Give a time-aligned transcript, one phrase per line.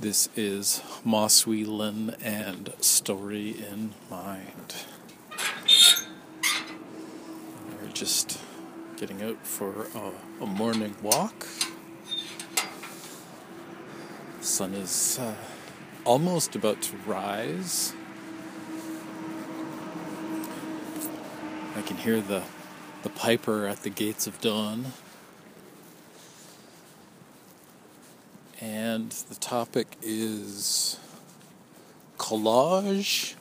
[0.00, 4.74] This is Moss and Story in Mind.
[7.68, 8.40] We're just
[8.96, 11.46] getting out for a, a morning walk.
[14.38, 15.34] The sun is uh,
[16.06, 17.92] almost about to rise.
[21.76, 22.44] I can hear the,
[23.02, 24.94] the piper at the gates of dawn.
[28.60, 30.98] And the topic is
[32.18, 33.34] collage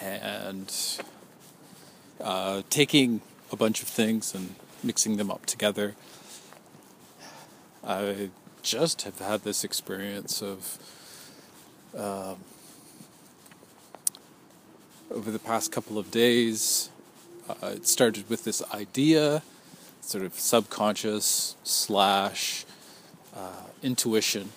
[0.00, 1.00] and
[2.20, 5.94] uh, taking a bunch of things and mixing them up together.
[7.82, 8.28] I
[8.62, 10.78] just have had this experience of
[11.96, 12.36] um,
[15.10, 16.90] over the past couple of days.
[17.48, 19.42] Uh, it started with this idea,
[20.02, 22.66] sort of subconscious slash
[23.38, 24.50] uh, intuition,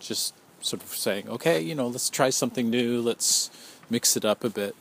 [0.00, 3.50] just sort of saying, okay, you know, let's try something new, let's
[3.88, 4.74] mix it up a bit.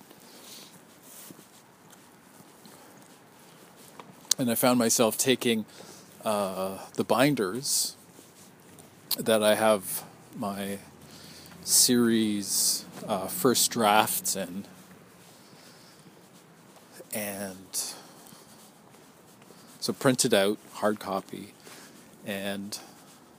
[4.38, 5.66] And I found myself taking
[6.26, 7.96] uh, the binders
[9.18, 10.04] that I have
[10.36, 10.80] my
[11.64, 14.66] series uh, first drafts in,
[17.14, 17.94] and
[19.80, 21.54] so printed out hard copy,
[22.26, 22.78] and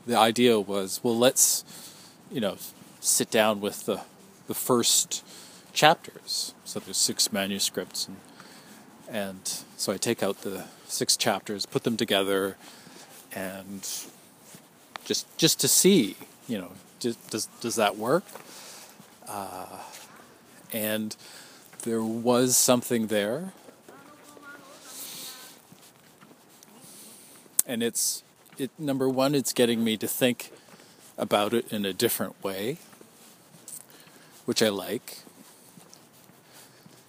[0.07, 1.65] the idea was, well, let's,
[2.31, 2.57] you know,
[3.01, 4.03] sit down with the
[4.47, 5.25] the first
[5.73, 6.55] chapters.
[6.65, 8.17] So there's six manuscripts, and
[9.09, 12.57] and so I take out the six chapters, put them together,
[13.33, 13.89] and
[15.05, 16.17] just just to see,
[16.49, 18.25] you know, does does that work?
[19.29, 19.81] Uh,
[20.73, 21.17] and
[21.83, 23.53] there was something there,
[27.67, 28.23] and it's
[28.59, 30.51] it number one, it's getting me to think
[31.19, 32.79] about it in a different way,
[34.45, 35.19] which I like.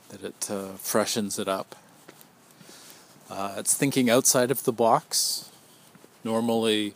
[0.09, 1.75] That it uh, freshens it up.
[3.29, 5.49] Uh, it's thinking outside of the box.
[6.23, 6.93] Normally,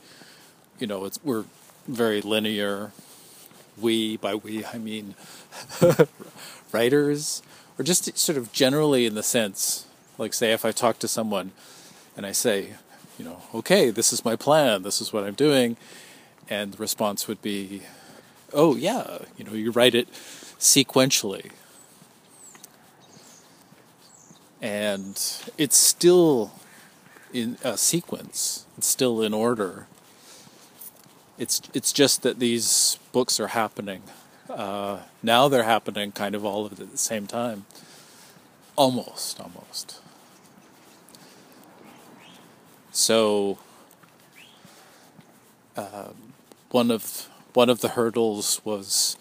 [0.80, 1.44] you know, it's we're
[1.88, 2.92] very linear.
[3.78, 5.16] We, by we, I mean
[6.72, 7.42] writers,
[7.78, 9.86] or just sort of generally in the sense,
[10.18, 11.52] like, say, if I talk to someone
[12.16, 12.76] and I say,
[13.22, 15.78] you know, okay, this is my plan, this is what I'm doing.
[16.50, 17.84] And the response would be,
[18.52, 20.12] oh, yeah, you know, you write it
[20.58, 21.52] sequentially.
[24.60, 25.16] And
[25.56, 26.52] it's still
[27.32, 29.86] in a sequence, it's still in order.
[31.38, 34.02] It's, it's just that these books are happening.
[34.50, 37.66] Uh, now they're happening kind of all at the same time.
[38.76, 40.01] Almost, almost.
[42.92, 43.58] So
[45.78, 46.34] um,
[46.72, 49.18] one of one of the hurdles was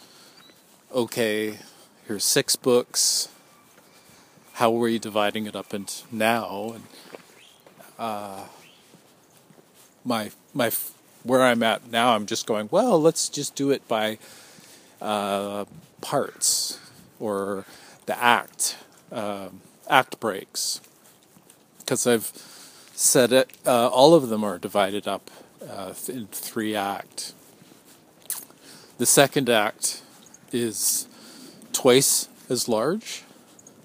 [0.92, 1.58] okay.
[2.06, 3.28] Here's six books.
[4.54, 6.74] How are you dividing it up into now?
[6.74, 6.84] And
[7.98, 8.44] uh,
[10.04, 10.72] my my
[11.22, 12.68] where I'm at now, I'm just going.
[12.72, 14.18] Well, let's just do it by
[15.00, 15.64] uh,
[16.00, 16.80] parts
[17.20, 17.64] or
[18.06, 18.76] the act
[19.12, 19.50] uh,
[19.88, 20.80] act breaks
[21.78, 22.49] because I've
[23.00, 23.50] said it.
[23.66, 25.30] Uh, all of them are divided up
[25.66, 27.32] uh, in three act.
[28.98, 30.02] The second act
[30.52, 31.08] is
[31.72, 33.24] twice as large,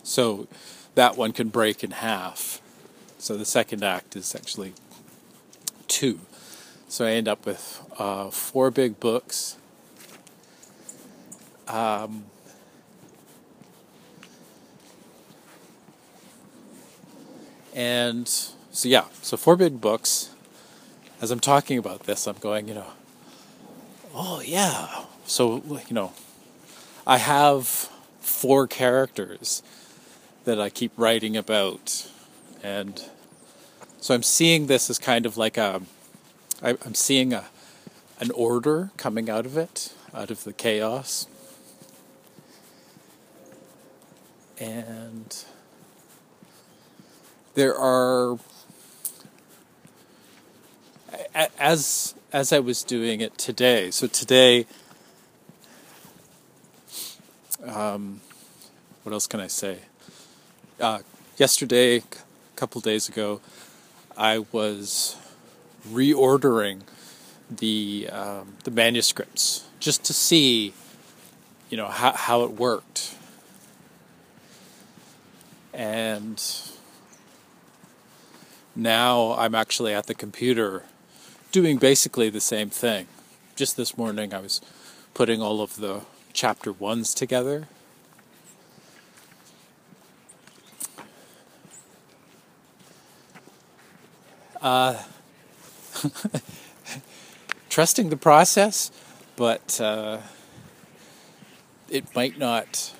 [0.04, 0.48] so
[0.96, 2.62] that one can break in half.
[3.18, 4.74] So the second act is actually
[5.88, 6.20] two.
[6.90, 9.56] So I end up with uh, four big books.
[11.70, 12.26] Um,
[17.74, 18.30] and
[18.76, 20.32] so yeah, so four big books.
[21.22, 22.92] As I'm talking about this, I'm going, you know,
[24.14, 25.06] oh yeah.
[25.26, 26.12] So you know,
[27.08, 27.68] I have
[28.20, 29.64] four characters
[30.44, 32.12] that I keep writing about,
[32.62, 33.02] and
[34.02, 35.82] so I'm seeing this as kind of like a,
[36.62, 37.46] I, I'm seeing a,
[38.20, 41.28] an order coming out of it, out of the chaos,
[44.60, 45.46] and
[47.54, 48.38] there are
[51.60, 53.92] as as I was doing it today.
[53.92, 54.66] So today,
[57.66, 58.22] um,
[59.04, 59.80] what else can I say?
[60.80, 61.00] Uh,
[61.38, 62.04] yesterday, a
[62.56, 63.40] couple days ago,
[64.18, 65.16] I was
[65.88, 66.82] reordering
[67.50, 70.74] the um, the manuscripts just to see,
[71.70, 73.16] you know, how how it worked,
[75.74, 76.42] and
[78.76, 80.84] now I'm actually at the computer
[81.56, 83.08] doing basically the same thing.
[83.56, 84.60] just this morning I was
[85.14, 86.02] putting all of the
[86.34, 87.70] chapter ones together.
[94.62, 95.02] Uh,
[97.70, 98.92] trusting the process,
[99.38, 100.18] but uh,
[101.90, 102.94] it might not.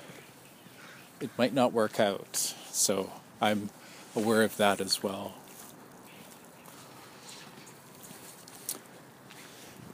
[1.20, 2.54] It might not work out.
[2.70, 3.68] So I'm
[4.14, 5.34] aware of that as well.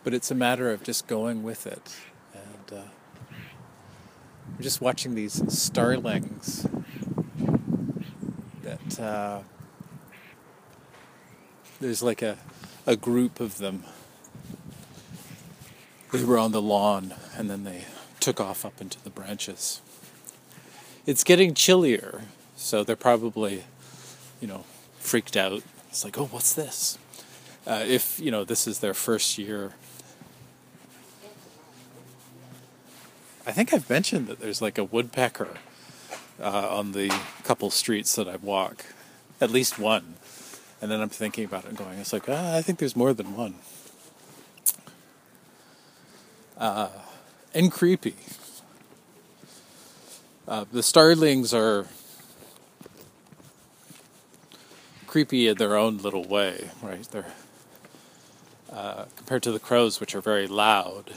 [0.04, 1.96] But it's a matter of just going with it.
[2.34, 2.82] And uh,
[4.56, 6.66] I'm just watching these starlings
[8.62, 9.40] that uh,
[11.80, 12.38] there's like a,
[12.86, 13.84] a group of them.
[16.12, 17.86] They were on the lawn and then they
[18.20, 19.80] took off up into the branches.
[21.06, 22.22] It's getting chillier,
[22.54, 23.64] so they're probably,
[24.40, 24.64] you know,
[24.98, 25.62] freaked out.
[25.88, 26.98] It's like, oh, what's this?
[27.66, 29.72] Uh, if, you know, this is their first year.
[33.44, 35.56] I think I've mentioned that there's like a woodpecker
[36.40, 37.12] uh, on the
[37.42, 38.84] couple streets that I walk.
[39.40, 40.14] At least one.
[40.80, 43.12] And then I'm thinking about it and going, it's like, ah, I think there's more
[43.12, 43.54] than one.
[46.56, 46.88] Uh,
[47.54, 48.14] and creepy.
[50.46, 51.86] Uh, the starlings are
[55.06, 57.02] creepy in their own little way, right?
[57.10, 57.32] They're
[58.72, 61.12] uh, compared to the crows, which are very loud,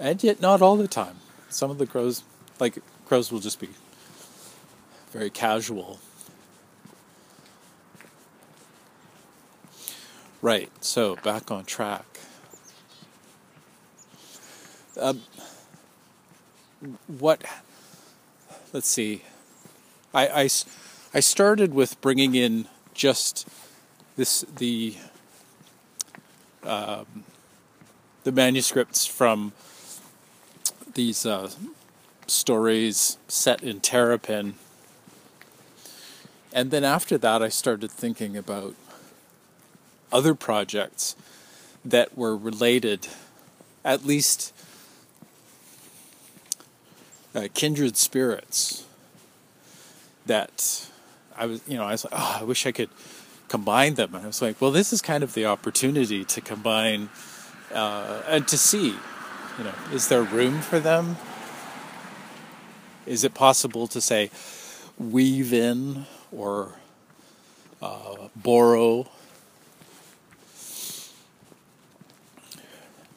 [0.00, 1.16] and yet not all the time.
[1.50, 2.24] Some of the crows,
[2.58, 3.68] like crows, will just be
[5.12, 6.00] very casual.
[10.42, 12.06] Right, so back on track.
[14.98, 15.20] Um,
[17.06, 17.42] what,
[18.72, 19.22] let's see,
[20.14, 20.48] I, I,
[21.12, 23.46] I started with bringing in just
[24.16, 24.96] this, the,
[26.62, 27.24] um,
[28.24, 29.52] the manuscripts from
[31.00, 31.50] these uh,
[32.26, 34.54] stories set in Terrapin
[36.52, 38.74] and then after that, I started thinking about
[40.12, 41.14] other projects
[41.84, 43.06] that were related,
[43.84, 44.52] at least
[47.34, 48.84] uh, kindred spirits.
[50.26, 50.88] That
[51.36, 52.90] I was, you know, I was like, oh, I wish I could
[53.48, 54.14] combine them.
[54.14, 57.08] And I was like, well, this is kind of the opportunity to combine
[57.72, 58.94] uh, and to see,
[59.60, 61.18] you know, is there room for them?
[63.04, 64.30] Is it possible to say,
[64.98, 66.72] weave in or
[67.82, 69.06] uh, borrow.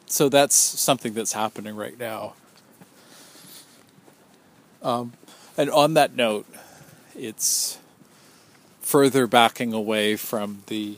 [0.06, 2.34] So that's something that's happening right now.
[4.82, 5.14] Um,
[5.56, 6.46] and on that note,
[7.16, 7.78] it's
[8.82, 10.96] further backing away from the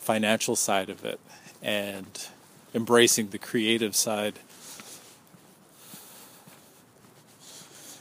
[0.00, 1.18] financial side of it
[1.62, 2.28] and
[2.74, 4.38] embracing the creative side.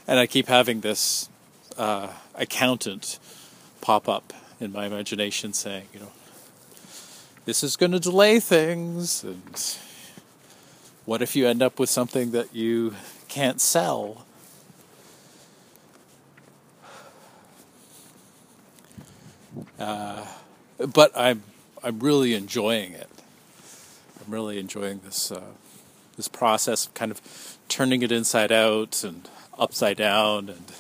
[0.08, 1.30] And I keep having this
[1.78, 3.20] uh, accountant
[3.82, 6.12] pop up in my imagination saying, you know,
[7.46, 9.78] this is going to delay things, and
[11.06, 12.96] what if you end up with something that you
[13.30, 14.26] can't sell?
[19.80, 20.26] Uh,
[20.94, 21.44] but I'm
[21.84, 23.10] I'm really enjoying it.
[24.28, 25.54] I'm really enjoying this uh,
[26.18, 27.22] this process of kind of
[27.70, 30.72] turning it inside out and upside down and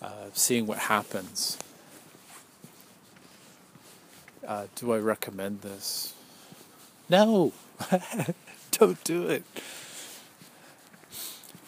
[0.00, 1.58] uh, seeing what happens.
[4.46, 6.14] Uh, do I recommend this?
[7.10, 7.52] No,
[8.70, 9.44] don't do it.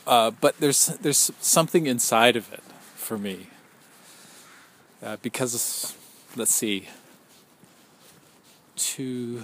[0.07, 2.63] Uh, but there's there's something inside of it
[2.95, 3.49] for me
[5.03, 5.95] uh, because
[6.35, 6.89] let's see,
[8.77, 9.43] two,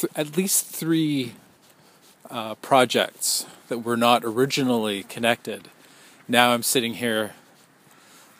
[0.00, 1.34] th- at least three
[2.28, 5.68] uh, projects that were not originally connected
[6.30, 7.32] now I'm sitting here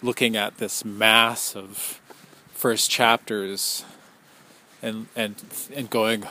[0.01, 2.01] looking at this mass of
[2.53, 3.85] first chapters
[4.81, 5.35] and and
[5.75, 6.25] and going,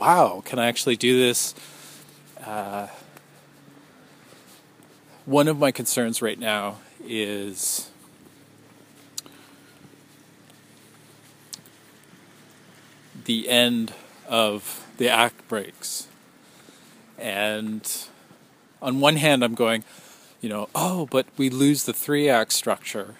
[0.00, 1.54] wow, can I actually do this?
[2.44, 2.88] Uh,
[5.26, 7.88] one of my concerns right now is
[13.26, 13.92] the end
[14.28, 16.08] of the act breaks.
[17.18, 17.82] And
[18.82, 19.84] on one hand, I'm going,
[20.40, 23.14] you know, oh, but we lose the three act structure.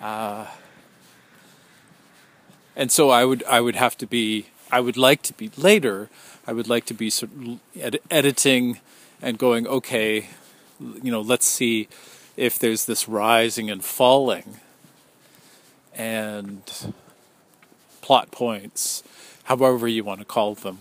[0.00, 0.46] Uh,
[2.74, 6.08] and so I would I would have to be I would like to be later.
[6.46, 8.80] I would like to be sort of ed- editing
[9.20, 10.28] and going okay,
[10.80, 11.88] you know, let's see
[12.36, 14.56] if there's this rising and falling.
[15.94, 16.92] and
[18.00, 19.02] plot points,
[19.58, 20.78] however you want to call them.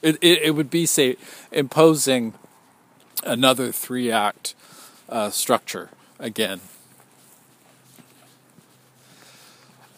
[0.00, 1.16] It, it, it would be, say,
[1.52, 2.34] imposing
[3.24, 4.54] another three act
[5.08, 6.60] uh, structure again.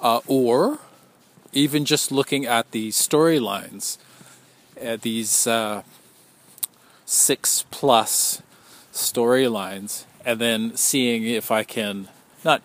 [0.00, 0.78] Uh, or
[1.52, 3.98] even just looking at the storylines,
[4.82, 5.82] uh, these uh,
[7.04, 8.42] six plus
[8.92, 12.08] storylines, and then seeing if I can,
[12.44, 12.62] not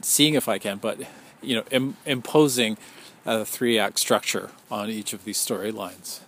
[0.00, 1.00] seeing if I can, but
[1.42, 2.76] you know, Im- imposing
[3.26, 6.20] a three act structure on each of these storylines.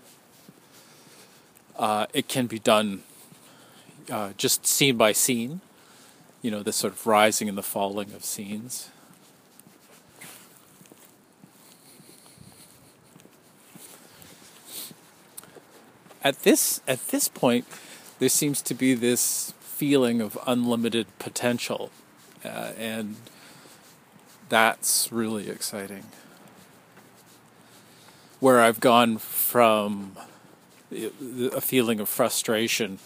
[1.78, 3.02] Uh, it can be done
[4.10, 5.60] uh, just scene by scene,
[6.42, 8.90] you know, the sort of rising and the falling of scenes.
[16.22, 17.64] At this at this point,
[18.18, 21.90] there seems to be this feeling of unlimited potential,
[22.44, 23.16] uh, and
[24.50, 26.04] that's really exciting.
[28.40, 30.16] Where I've gone from
[30.92, 32.98] a feeling of frustration.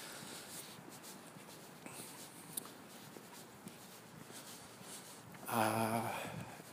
[5.49, 6.01] Uh,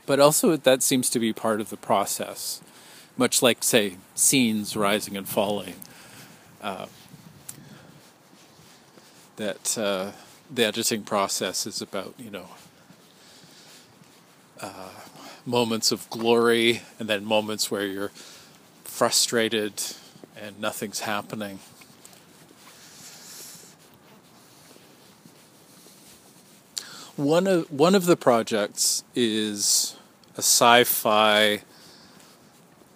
[0.05, 2.61] but also that seems to be part of the process.
[3.17, 5.75] Much like say scenes rising and falling.
[6.61, 6.85] Uh,
[9.35, 10.11] that uh,
[10.49, 12.45] the editing process is about you know
[14.61, 14.89] uh,
[15.45, 18.11] moments of glory and then moments where you're
[18.83, 19.73] frustrated
[20.39, 21.59] and nothing's happening.
[27.15, 29.95] One of one of the projects is
[30.35, 31.61] a sci-fi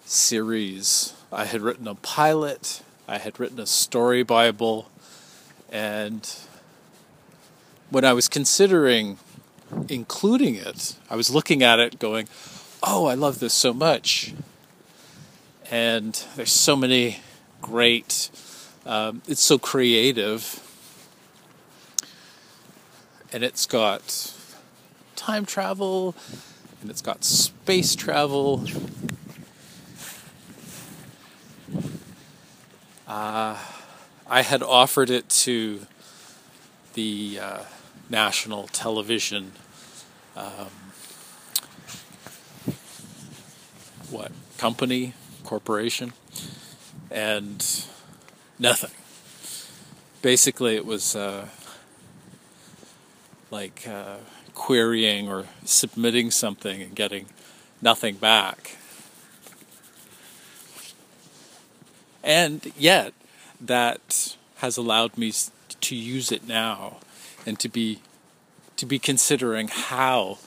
[0.04, 1.12] series.
[1.30, 4.90] I had written a pilot, I had written a story bible,
[5.70, 6.28] and
[7.90, 9.18] when I was considering
[9.88, 12.28] including it, I was looking at it going,
[12.82, 14.34] "Oh, I love this so much."
[15.70, 17.20] And there's so many
[17.60, 18.30] great.
[18.84, 20.62] Um, it's so creative.
[23.32, 24.32] And it's got
[25.16, 26.14] time travel,
[26.80, 28.64] and it's got space travel.
[33.08, 33.56] Uh,
[34.28, 35.86] I had offered it to
[36.94, 37.58] the uh,
[38.08, 39.52] national television.
[40.36, 40.68] Um,
[44.10, 46.12] what company corporation
[47.10, 47.84] and
[48.58, 48.90] nothing.
[50.22, 51.48] Basically, it was uh,
[53.50, 54.16] like uh,
[54.54, 57.26] querying or submitting something and getting
[57.80, 58.76] nothing back.
[62.22, 63.12] And yet,
[63.60, 65.32] that has allowed me
[65.80, 66.98] to use it now
[67.46, 68.00] and to be
[68.76, 70.38] to be considering how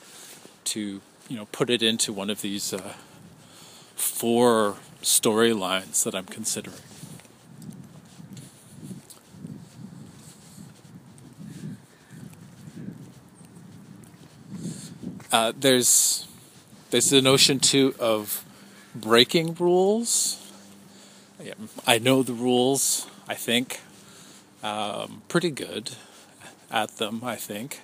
[0.64, 2.94] to you know put it into one of these uh,
[3.96, 6.76] four storylines that I'm considering.
[15.32, 16.28] Uh, there's
[16.90, 18.44] there's the notion too of
[18.94, 20.36] breaking rules.
[21.86, 23.06] I know the rules.
[23.26, 23.80] I think
[24.62, 25.92] um, pretty good
[26.70, 27.20] at them.
[27.22, 27.80] I think,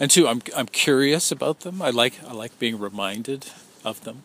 [0.00, 1.80] and two, I'm I'm curious about them.
[1.82, 3.46] I like I like being reminded
[3.84, 4.22] of them.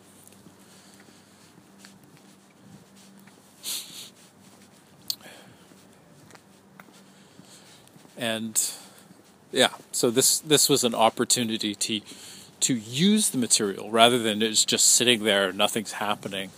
[8.22, 8.72] and
[9.50, 12.00] yeah, so this this was an opportunity to
[12.60, 16.50] to use the material rather than it's just sitting there, nothing's happening.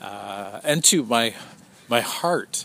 [0.00, 1.34] Uh, and two, my
[1.88, 2.64] my heart,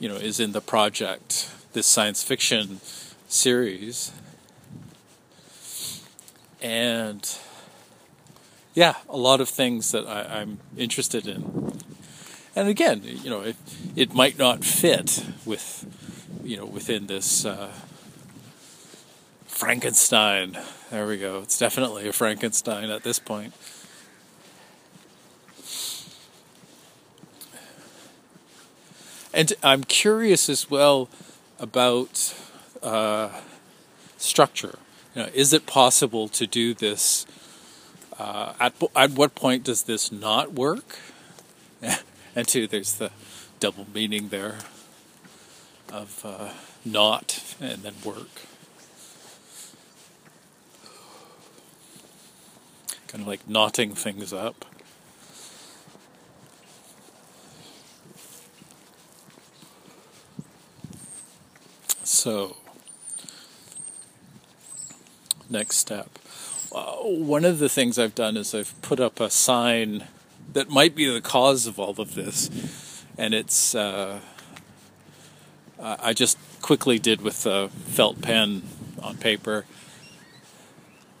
[0.00, 2.80] you know, is in the project, this science fiction
[3.28, 4.10] series,
[6.62, 7.38] and
[8.72, 11.78] yeah, a lot of things that I, I'm interested in.
[12.56, 13.56] And again, you know, it
[13.94, 15.84] it might not fit with
[16.46, 17.72] you know, within this uh,
[19.46, 20.56] Frankenstein.
[20.90, 21.40] There we go.
[21.40, 23.52] It's definitely a Frankenstein at this point.
[29.34, 31.10] And I'm curious as well
[31.58, 32.34] about
[32.82, 33.40] uh,
[34.16, 34.78] structure.
[35.14, 37.26] You know, is it possible to do this?
[38.18, 40.98] Uh, at at what point does this not work?
[42.34, 43.10] and two, there's the
[43.60, 44.58] double meaning there
[45.92, 46.50] of uh,
[46.84, 48.42] not and then work.
[53.06, 54.64] Kind of like knotting things up.
[62.06, 62.54] So,
[65.50, 66.08] next step.
[66.72, 70.04] Uh, one of the things I've done is I've put up a sign
[70.52, 74.20] that might be the cause of all of this, and it's uh,
[75.80, 78.62] I just quickly did with a felt pen
[79.02, 79.64] on paper.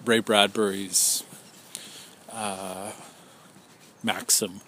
[0.04, 1.24] Ray Bradbury's
[2.32, 2.92] uh,
[4.04, 4.60] maxim,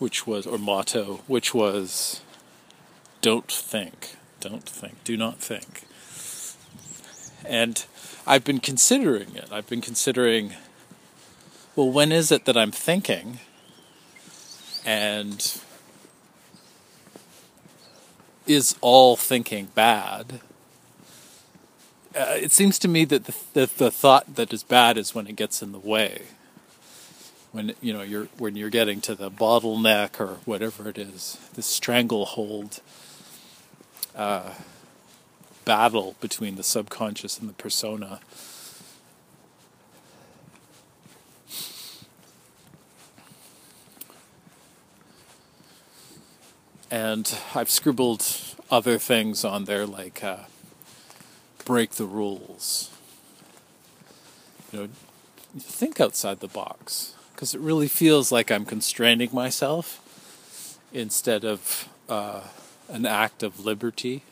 [0.00, 2.22] which was or motto, which was,
[3.20, 5.82] "Don't think, don't think, do not think."
[7.44, 7.84] And
[8.26, 9.48] I've been considering it.
[9.52, 10.54] I've been considering,
[11.76, 13.40] well, when is it that I'm thinking?
[14.86, 15.60] And
[18.46, 20.40] is all thinking bad?
[22.16, 25.26] Uh, it seems to me that the, the, the thought that is bad is when
[25.26, 26.22] it gets in the way.
[27.50, 31.62] When you know you're when you're getting to the bottleneck or whatever it is, the
[31.62, 32.80] stranglehold.
[34.14, 34.54] Uh,
[35.64, 38.20] battle between the subconscious and the persona.
[46.90, 48.24] And I've scribbled
[48.70, 50.44] other things on there like uh,
[51.64, 52.90] break the rules.
[54.72, 54.88] You know,
[55.58, 60.00] think outside the box because it really feels like I'm constraining myself
[60.92, 62.42] instead of uh,
[62.88, 64.22] an act of liberty.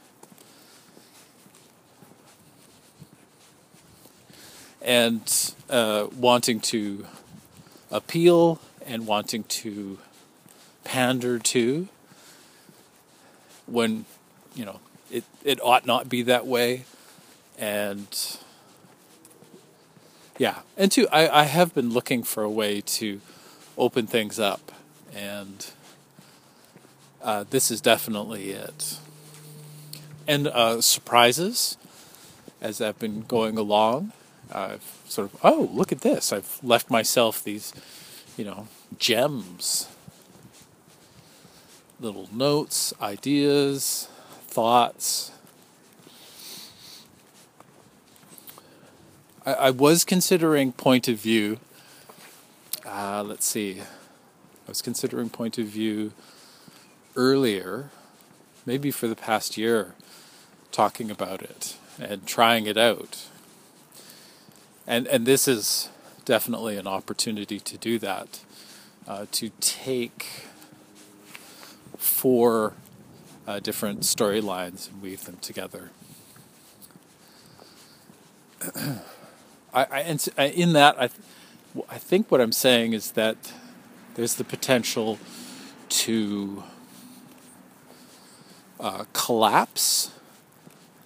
[4.84, 7.06] and uh, wanting to
[7.90, 9.98] appeal and wanting to
[10.84, 11.88] pander to
[13.66, 14.04] when
[14.54, 14.80] you know
[15.10, 16.84] it it ought not be that way
[17.58, 18.38] and
[20.38, 23.20] yeah and two I, I have been looking for a way to
[23.78, 24.72] open things up
[25.14, 25.70] and
[27.22, 28.98] uh, this is definitely it
[30.26, 31.76] and uh, surprises
[32.60, 34.12] as I've been going along
[34.54, 36.32] I've sort of, oh, look at this.
[36.32, 37.72] I've left myself these,
[38.36, 39.88] you know, gems,
[42.00, 44.08] little notes, ideas,
[44.46, 45.32] thoughts.
[49.46, 51.58] I, I was considering point of view.
[52.84, 53.80] Uh, let's see.
[53.80, 56.12] I was considering point of view
[57.16, 57.90] earlier,
[58.64, 59.94] maybe for the past year,
[60.70, 63.26] talking about it and trying it out
[64.86, 65.88] and and this is
[66.24, 68.40] definitely an opportunity to do that,
[69.08, 70.26] uh, to take
[71.96, 72.74] four
[73.46, 75.90] uh, different storylines and weave them together.
[79.74, 81.08] I, I, and in that, I,
[81.88, 83.52] I think what I'm saying is that
[84.14, 85.18] there's the potential
[85.88, 86.62] to
[88.82, 90.10] uh, collapse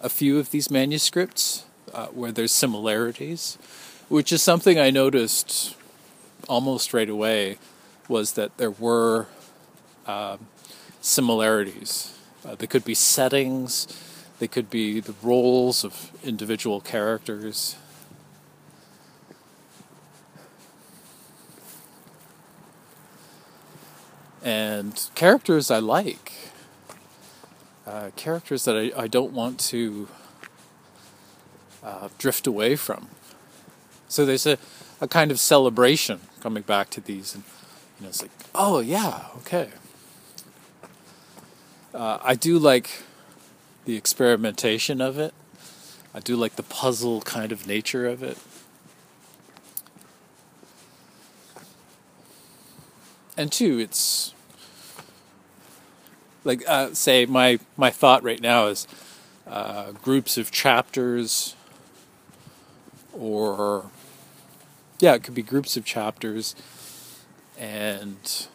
[0.01, 3.59] a few of these manuscripts uh, where there's similarities,
[4.09, 5.77] which is something I noticed
[6.49, 7.59] almost right away,
[8.09, 9.27] was that there were
[10.07, 10.39] uh,
[11.03, 12.19] similarities.
[12.47, 13.87] Uh, could be settings,
[14.39, 17.77] they could be the roles of individual characters.
[24.43, 26.46] And characters I like.
[27.87, 30.09] Uh, characters that I, I don't want to
[31.85, 33.09] uh, drift away from.
[34.09, 34.59] So there's a,
[35.01, 37.45] a kind of celebration coming back to these, and
[37.99, 39.71] you know, it's like, oh yeah, okay.
[41.95, 43.05] Uh, I do like
[43.85, 45.33] the experimentation of it.
[46.13, 48.37] I do like the puzzle kind of nature of it.
[53.37, 54.35] And two, it's
[56.47, 58.87] like uh, say my my thought right now is
[59.47, 61.55] uh, groups of chapters
[63.13, 63.91] or
[65.01, 66.55] yeah, it could be groups of chapters
[67.59, 68.47] and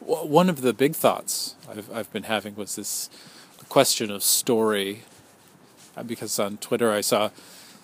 [0.00, 3.10] one of the big thoughts I've, I've been having was this
[3.68, 5.02] question of story
[5.96, 7.30] uh, because on Twitter I saw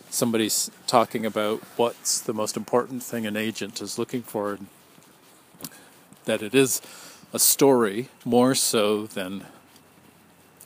[0.08, 0.48] somebody
[0.87, 4.58] talking about what's the most important thing an agent is looking for
[6.24, 6.80] that it is
[7.32, 9.46] a story more so than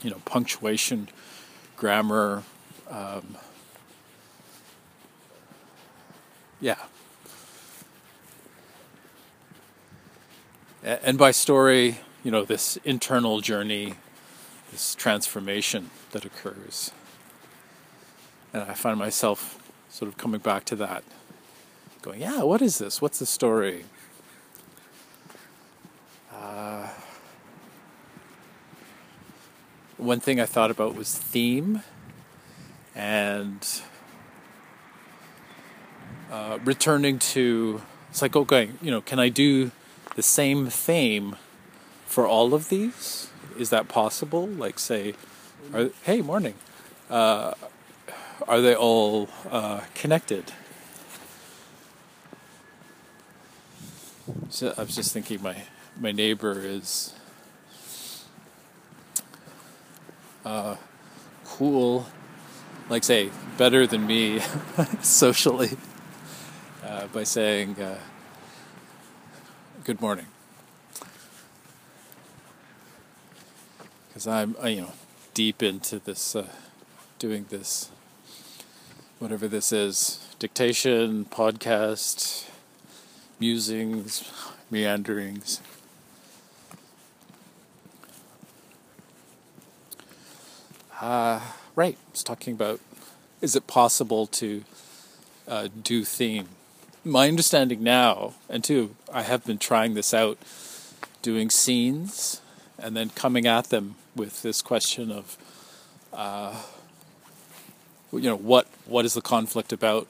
[0.03, 1.09] you know punctuation
[1.77, 2.43] grammar
[2.91, 3.37] um,
[6.61, 6.77] yeah.
[10.83, 13.95] And by story, you know, this internal journey,
[14.71, 16.93] this transformation that occurs.
[18.53, 21.03] And I find myself sort of coming back to that,
[22.03, 23.03] going, yeah, what is this?
[23.03, 23.85] What's the story?
[26.37, 26.89] Uh,
[29.97, 31.83] one thing I thought about was theme
[32.95, 33.83] and
[36.31, 39.71] uh, returning to it's like okay you know can i do
[40.17, 41.37] the same theme
[42.07, 43.29] for all of these?
[43.59, 44.47] Is that possible?
[44.47, 45.15] Like say
[45.75, 46.55] are, hey morning.
[47.11, 47.53] Uh,
[48.49, 50.53] are they all uh, connected?
[54.49, 55.65] So i was just thinking my
[55.99, 57.15] my neighbor is
[60.45, 60.77] uh,
[61.45, 62.07] cool
[62.89, 64.41] like say better than me
[65.01, 65.77] socially
[66.85, 67.99] uh, by saying uh,
[69.85, 70.27] good morning.
[74.09, 74.93] Because I'm uh, you know
[75.35, 76.49] deep into this uh,
[77.19, 77.91] doing this
[79.19, 82.49] whatever this is dictation podcast
[83.41, 84.31] musings
[84.71, 85.61] meanderings
[91.01, 91.41] uh,
[91.75, 92.81] right I was talking about
[93.41, 94.65] is it possible to
[95.47, 96.49] uh, do theme
[97.07, 100.39] my understanding now, and two, I have been trying this out,
[101.23, 102.41] doing scenes,
[102.79, 105.39] and then coming at them with this question of,
[106.13, 106.61] uh,
[108.13, 110.09] you know, what what is the conflict about?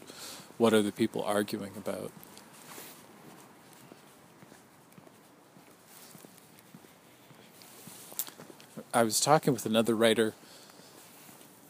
[0.56, 2.10] What are the people arguing about?
[8.94, 10.32] I was talking with another writer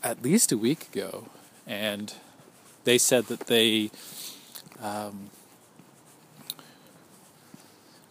[0.07, 1.27] at least a week ago,
[1.67, 2.15] and
[2.85, 3.91] they said that they
[4.81, 5.31] um,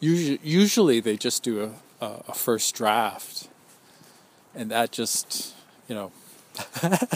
[0.02, 3.48] usually, usually they just do a, a, a first draft,
[4.54, 5.54] and that just,
[5.88, 6.12] you know,
[6.84, 7.08] I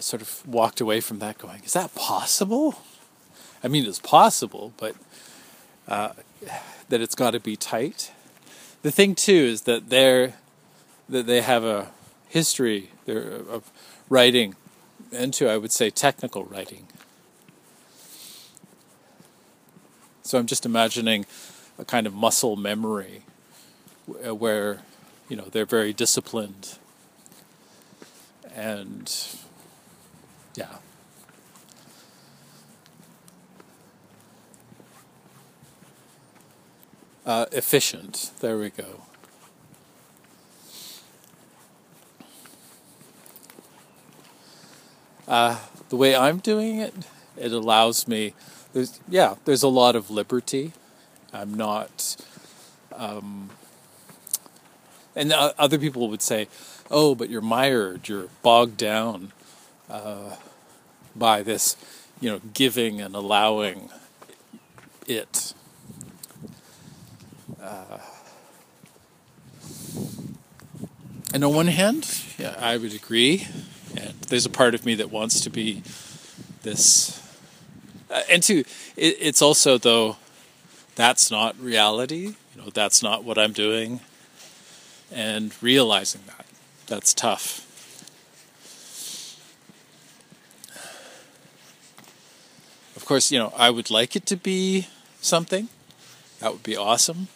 [0.00, 2.74] sort of walked away from that going, is that possible?
[3.64, 4.94] I mean, it's possible, but
[5.88, 6.12] uh,
[6.90, 8.12] that it's got to be tight.
[8.82, 10.34] The thing too is that they're
[11.08, 11.88] that they have a
[12.32, 13.70] history of
[14.08, 14.56] writing,
[15.12, 16.86] into, I would say, technical writing.
[20.22, 21.26] So I'm just imagining
[21.78, 23.22] a kind of muscle memory
[24.26, 24.80] uh, where,
[25.28, 26.78] you know, they're very disciplined.
[28.54, 29.14] And
[30.54, 30.76] yeah.
[37.26, 38.30] Uh, efficient.
[38.40, 39.02] There we go.
[45.26, 45.58] Uh,
[45.88, 46.94] the way I'm doing it,
[47.36, 48.34] it allows me
[48.72, 50.72] there's yeah, there's a lot of liberty.
[51.32, 52.16] I'm not,
[52.94, 53.50] um,
[55.14, 56.48] and other people would say,
[56.90, 59.32] "Oh, but you're mired, you're bogged down
[59.88, 60.36] uh,
[61.14, 61.76] by this,
[62.20, 63.90] you know, giving and allowing
[65.06, 65.54] it."
[67.60, 67.98] Uh,
[71.32, 73.46] and on one hand, yeah, I would agree,
[74.28, 75.82] there's a part of me that wants to be
[76.62, 77.20] this
[78.12, 78.64] uh, and two,
[78.96, 80.16] it, it's also though
[80.94, 82.34] that's not reality.
[82.54, 84.00] You know, that's not what I'm doing,
[85.10, 86.44] and realizing that
[86.86, 87.66] that's tough.
[92.94, 94.86] Of course, you know, I would like it to be
[95.20, 95.68] something.
[96.40, 97.28] That would be awesome.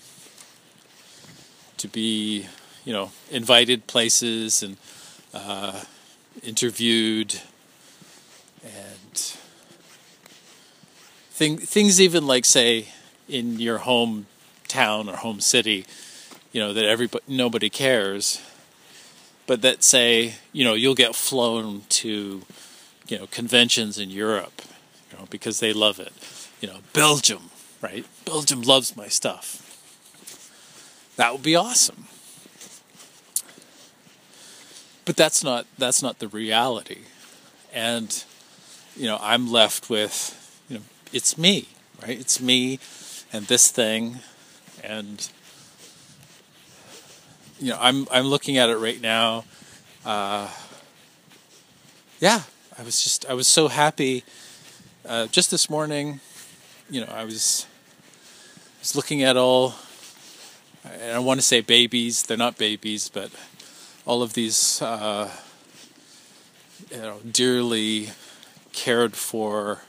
[1.79, 2.47] To be,
[2.85, 4.77] you know, invited places and
[5.33, 5.81] uh,
[6.43, 7.41] interviewed
[8.65, 9.37] and
[11.31, 12.89] thing, things even like say
[13.29, 14.27] in your home
[14.69, 15.87] town or home city,
[16.53, 18.41] you know that everybody nobody cares,
[19.47, 22.43] but that say you know you'll get flown to
[23.09, 24.63] you know conventions in Europe,
[25.11, 26.13] you know because they love it.
[26.61, 27.51] You know Belgium,
[27.83, 28.07] right?
[28.25, 29.63] Belgium loves my stuff.
[31.17, 32.07] That would be awesome.
[35.07, 37.03] But that's not that's not the reality,
[37.73, 38.25] and
[38.97, 41.69] you know I'm left with you know it's me,
[42.03, 42.19] right?
[42.21, 42.81] It's me
[43.33, 44.19] and this thing,
[44.83, 45.29] and
[47.61, 49.45] you know, I'm I'm looking at it right now.
[50.05, 50.49] Uh,
[52.21, 52.43] yeah,
[52.79, 54.25] I was just I was so happy.
[55.07, 56.21] Uh, just this morning,
[56.91, 57.67] you know, I was
[58.81, 59.75] was looking at all.
[61.01, 62.23] And I want to say babies.
[62.23, 63.31] They're not babies, but
[64.07, 65.31] all of these, uh,
[66.91, 68.11] you know, dearly
[68.73, 69.81] cared for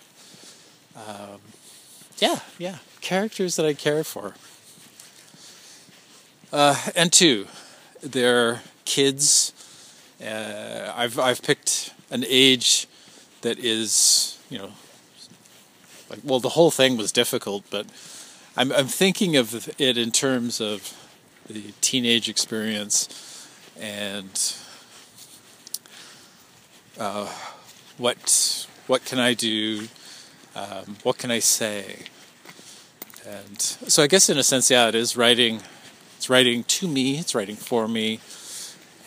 [0.97, 1.39] um,
[2.17, 4.33] yeah, yeah, characters that I care for.
[6.51, 7.47] Uh, and two,
[8.01, 9.53] they're kids.
[10.25, 12.87] Uh, I've I've picked an age
[13.41, 14.71] that is you know
[16.09, 17.85] like well the whole thing was difficult, but
[18.55, 20.93] I'm I'm thinking of it in terms of
[21.47, 23.36] the teenage experience
[23.79, 24.55] and
[26.99, 27.31] uh,
[27.97, 29.87] what what can I do?
[30.55, 32.05] Um, what can I say?
[33.27, 35.61] And so I guess in a sense, yeah, it is writing.
[36.15, 37.19] It's writing to me.
[37.19, 38.19] It's writing for me,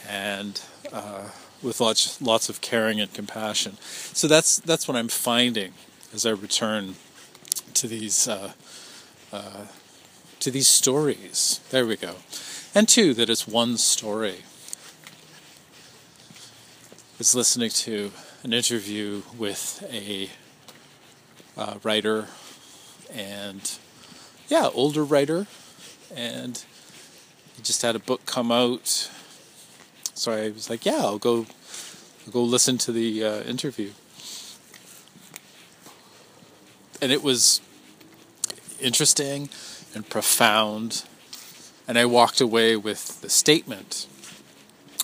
[0.08, 0.60] and
[0.92, 1.30] uh,
[1.62, 3.78] with lots lots of caring and compassion.
[3.80, 5.72] So that's that's what I'm finding
[6.14, 6.96] as I return
[7.74, 8.52] to these uh,
[9.32, 9.66] uh,
[10.40, 11.60] to these stories.
[11.70, 12.16] There we go,
[12.74, 14.44] and two that it's one story.
[17.20, 18.12] Was listening to
[18.44, 20.30] an interview with a
[21.54, 22.28] uh, writer
[23.12, 23.78] and
[24.48, 25.46] yeah, older writer,
[26.16, 26.64] and
[27.54, 29.10] he just had a book come out.
[30.14, 31.44] So I was like, yeah, I'll go,
[32.24, 33.90] I'll go listen to the uh, interview,
[37.02, 37.60] and it was
[38.80, 39.50] interesting
[39.94, 41.04] and profound,
[41.86, 44.06] and I walked away with the statement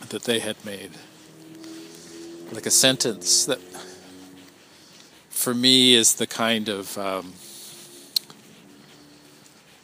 [0.08, 0.92] that they had made,
[2.52, 3.58] like a sentence that,
[5.30, 7.32] for me, is the kind of um,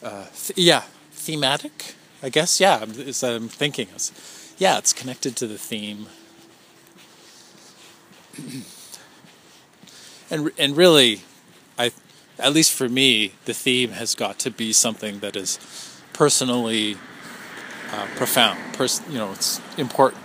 [0.03, 2.61] uh, th- yeah, thematic, I guess.
[2.61, 6.07] Yeah, as I'm thinking, it's, yeah, it's connected to the theme.
[10.31, 11.22] and and really,
[11.79, 11.92] I,
[12.38, 15.59] at least for me, the theme has got to be something that is
[16.12, 16.96] personally
[17.92, 18.59] uh, profound.
[18.72, 20.22] Pers- you know, it's important.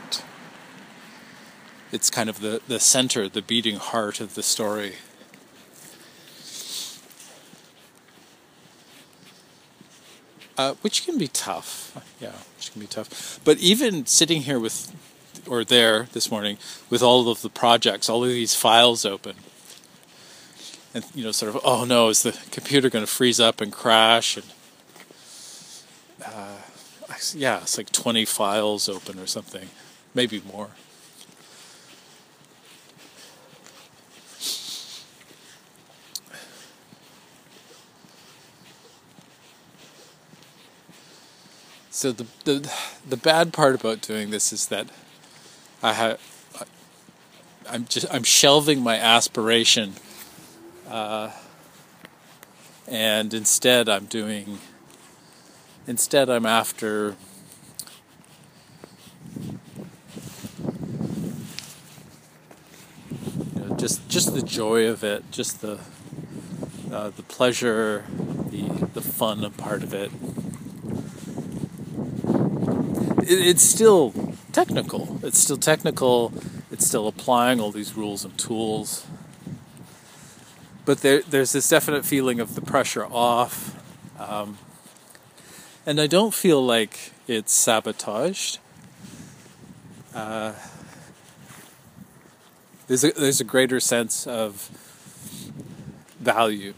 [1.92, 4.96] It's kind of the, the center, the beating heart of the story.
[10.58, 11.94] uh, which can be tough.
[12.20, 13.40] Yeah, which can be tough.
[13.46, 14.92] But even sitting here with,
[15.48, 16.58] or there this morning,
[16.90, 19.36] with all of the projects, all of these files open,
[20.94, 23.72] and you know, sort of, oh no, is the computer going to freeze up and
[23.72, 24.38] crash?
[24.38, 24.46] And
[26.26, 26.58] uh,
[27.36, 29.70] yeah, it's like twenty files open or something,
[30.16, 30.70] maybe more.
[41.98, 42.72] So the the
[43.10, 44.86] the bad part about doing this is that
[45.82, 46.20] I have
[47.68, 49.94] I'm just I'm shelving my aspiration,
[50.88, 51.32] uh,
[52.88, 54.60] and instead I'm doing.
[55.88, 57.16] Instead, I'm after.
[63.56, 65.80] You know, just just the joy of it, just the
[66.92, 68.06] uh, the pleasure,
[68.52, 70.12] the the fun part of it
[73.30, 75.20] it's still technical.
[75.24, 76.34] It's still technical.
[76.72, 79.06] It's still applying all these rules and tools.
[80.86, 83.76] But there, there's this definite feeling of the pressure off.
[84.20, 84.58] Um,
[85.86, 88.60] and I don't feel like it's sabotaged.
[90.14, 90.54] Uh,
[92.88, 94.70] there's a, there's a greater sense of
[96.20, 96.74] value.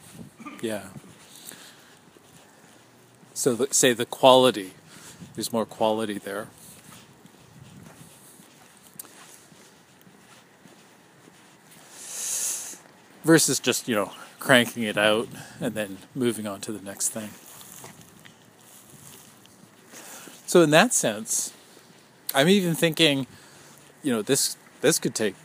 [0.62, 0.88] Yeah.
[3.33, 4.73] So, the, say the quality
[5.39, 6.49] there's more quality there.
[13.23, 15.30] Versus just, you know, cranking it out
[15.62, 17.30] and then moving on to the next thing.
[20.45, 21.54] So in that sense,
[22.36, 23.25] I'm even thinking,
[24.04, 25.36] you know, this this could take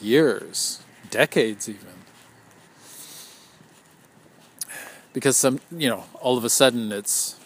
[0.00, 1.92] years, decades even.
[5.12, 7.37] Because some, you know, all of a sudden it's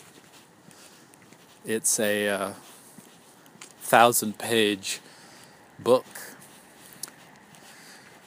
[1.64, 2.53] it's a uh,
[3.81, 5.01] thousand page
[5.79, 6.07] book,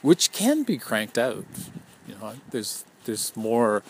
[0.02, 1.44] which can be cranked out.
[2.08, 3.82] You know, there's there's more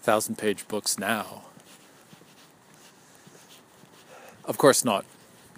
[0.00, 1.44] thousand page books now.
[4.44, 5.04] Of course, not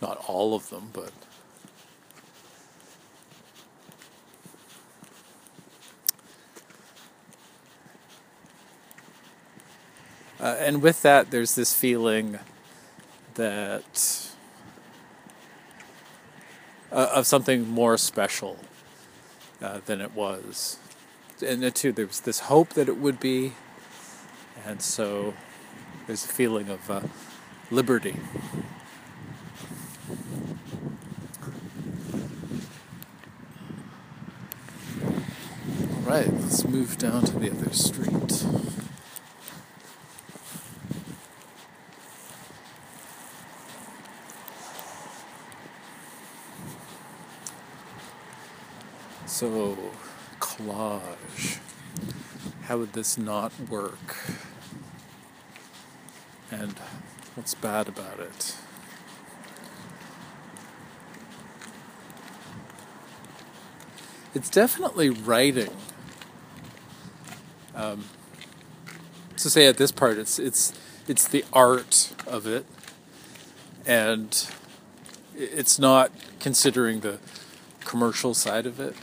[0.00, 1.12] not all of them, but.
[10.40, 12.38] Uh, and with that, there's this feeling
[13.38, 14.28] that
[16.90, 18.58] uh, of something more special
[19.62, 20.78] uh, than it was.
[21.44, 23.52] And too, there was this hope that it would be,
[24.66, 25.34] and so
[26.06, 27.00] there's a feeling of uh,
[27.70, 28.16] liberty.
[35.96, 38.87] All right, let's move down to the other street.
[49.38, 49.78] So,
[50.40, 51.60] collage.
[52.64, 54.16] How would this not work?
[56.50, 56.72] And
[57.36, 58.56] what's bad about it?
[64.34, 65.70] it's definitely writing.
[67.76, 68.06] Um,
[69.36, 70.72] so say at this part, it's it's
[71.06, 72.66] it's the art of it,
[73.86, 74.50] and
[75.36, 77.20] it's not considering the
[77.84, 78.96] commercial side of it.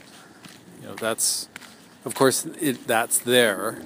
[0.98, 1.48] That's
[2.04, 3.82] of course it that's there.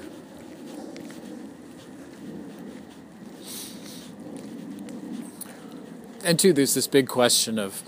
[6.23, 7.83] And two, there's this big question of,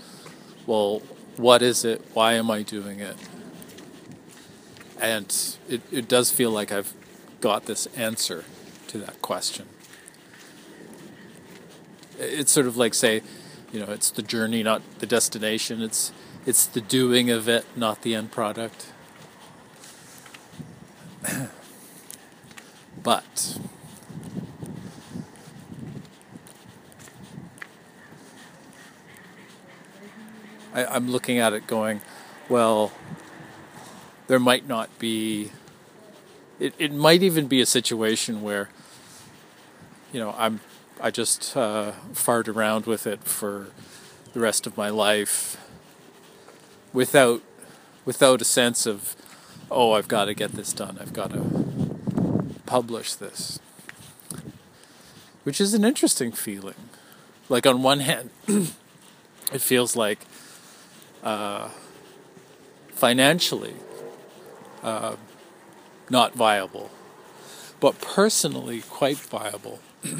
[0.65, 1.03] well,
[1.37, 2.01] what is it?
[2.13, 3.15] Why am I doing it?
[4.99, 6.93] And it, it does feel like I've
[7.41, 8.43] got this answer
[8.87, 9.67] to that question.
[12.17, 13.21] It's sort of like say,
[13.71, 15.81] you know, it's the journey, not the destination.
[15.81, 16.11] It's
[16.45, 18.92] it's the doing of it, not the end product.
[23.03, 23.57] but
[30.73, 32.01] I, I'm looking at it going,
[32.49, 32.91] well,
[34.27, 35.51] there might not be.
[36.59, 38.69] It, it might even be a situation where,
[40.11, 40.61] you know, I'm
[41.01, 43.67] I just uh, fart around with it for
[44.33, 45.57] the rest of my life,
[46.93, 47.41] without
[48.05, 49.15] without a sense of,
[49.73, 50.97] oh, I've got to get this done.
[51.01, 53.59] I've got to publish this,
[55.43, 56.75] which is an interesting feeling.
[57.49, 60.19] Like on one hand, it feels like
[61.23, 61.69] uh,
[62.89, 63.75] financially
[64.81, 65.15] uh,
[66.09, 66.91] not viable,
[67.79, 69.79] but personally quite viable.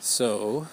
[0.00, 0.66] so,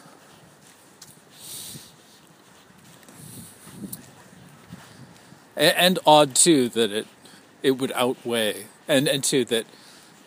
[5.58, 7.08] and, and, odd too that it
[7.64, 9.66] it would outweigh, and and too that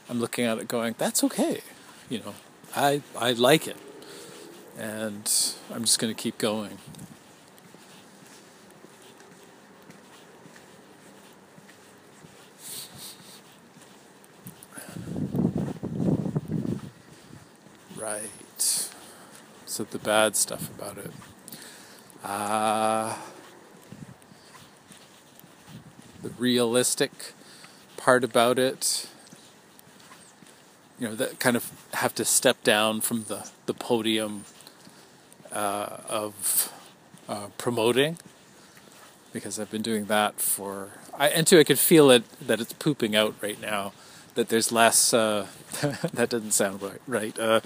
[0.09, 1.63] I'm looking at it going, that's okay,
[2.09, 2.35] you know,
[2.75, 3.77] I I like it,
[4.77, 5.31] and
[5.73, 6.79] I'm just going to keep going.
[17.97, 18.91] Right.
[19.67, 21.13] So the bad stuff about it.
[22.25, 23.15] Uh,
[26.23, 27.33] the realistic
[27.97, 29.09] part about it.
[30.99, 34.45] You know, that kind of have to step down from the, the podium
[35.53, 36.73] uh, of
[37.29, 38.19] uh, promoting
[39.33, 40.89] because I've been doing that for.
[41.15, 43.93] I, and two, I could feel it that it's pooping out right now
[44.35, 45.15] that there's less.
[45.15, 45.47] Uh,
[46.13, 47.01] that doesn't sound right.
[47.07, 47.39] Right.
[47.39, 47.61] Uh,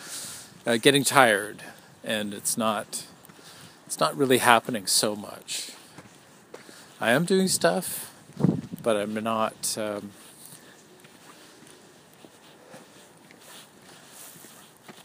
[0.67, 1.63] uh, getting tired,
[2.03, 3.07] and it's not.
[3.87, 5.73] It's not really happening so much.
[7.01, 8.14] I am doing stuff,
[8.85, 9.77] but I'm not.
[9.77, 10.13] Um,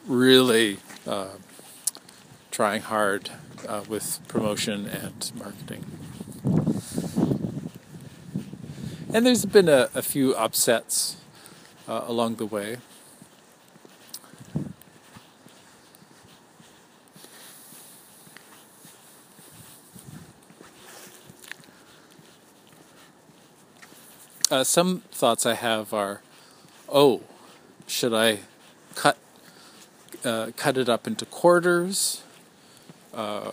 [0.09, 1.27] really uh,
[2.49, 3.29] trying hard
[3.67, 5.85] uh, with promotion and marketing.
[9.13, 11.17] And there's been a, a few upsets
[11.87, 12.77] uh, along the way.
[24.51, 26.21] Uh, some thoughts I have are,
[26.91, 27.21] oh,
[27.85, 28.39] should I
[28.95, 29.17] cut
[30.25, 32.23] uh, cut it up into quarters?
[33.13, 33.51] Uh,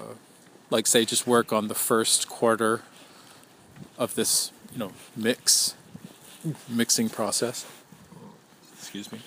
[0.70, 2.82] like say, just work on the first quarter
[3.98, 5.74] of this, you know, mix
[6.68, 7.66] mixing process.
[8.78, 9.20] Excuse me.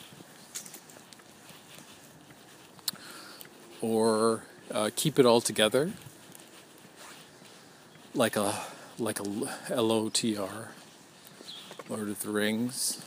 [3.82, 5.92] Or uh, keep it all together,
[8.14, 8.56] like a
[8.98, 10.68] like a LOTR,
[11.90, 13.02] Lord of the Rings,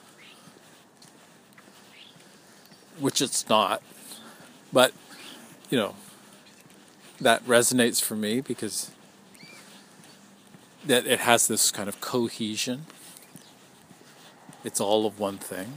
[2.98, 3.80] which it's not,
[4.72, 4.92] but
[5.70, 5.94] you know
[7.20, 8.90] that resonates for me because
[10.84, 12.86] that it has this kind of cohesion.
[14.64, 15.74] It's all of one thing.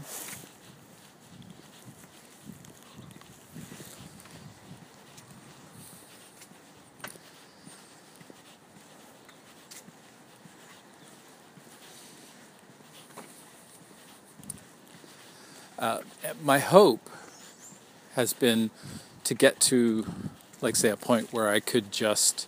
[15.77, 15.99] Uh,
[16.41, 17.09] my hope
[18.13, 18.69] has been
[19.25, 20.05] to get to,
[20.61, 22.47] like, say, a point where I could just,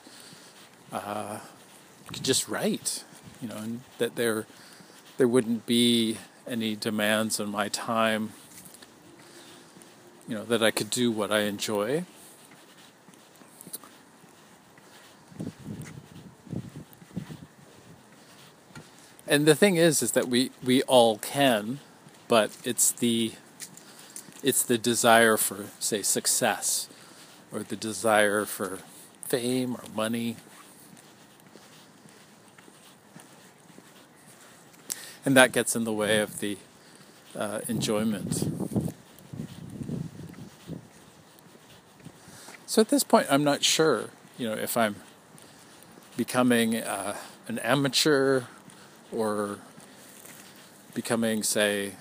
[0.94, 1.40] uh,
[2.14, 3.04] could just write,
[3.42, 4.46] you know, and that there,
[5.18, 6.18] there wouldn't be
[6.48, 8.32] any demands on my time.
[10.26, 12.06] You know, that I could do what I enjoy.
[19.28, 21.80] And the thing is, is that we, we all can
[22.28, 23.34] but it's the
[24.44, 26.88] it's the desire for say success
[27.52, 28.80] or the desire for
[29.28, 30.38] fame or money
[35.28, 36.58] and that gets in the way of the
[37.36, 38.50] uh, enjoyment.
[42.66, 44.06] So at this point, I'm not sure,
[44.38, 44.96] you know, if I'm
[46.16, 47.18] becoming uh,
[47.50, 48.44] an amateur
[49.12, 49.60] or
[50.94, 51.94] becoming, say,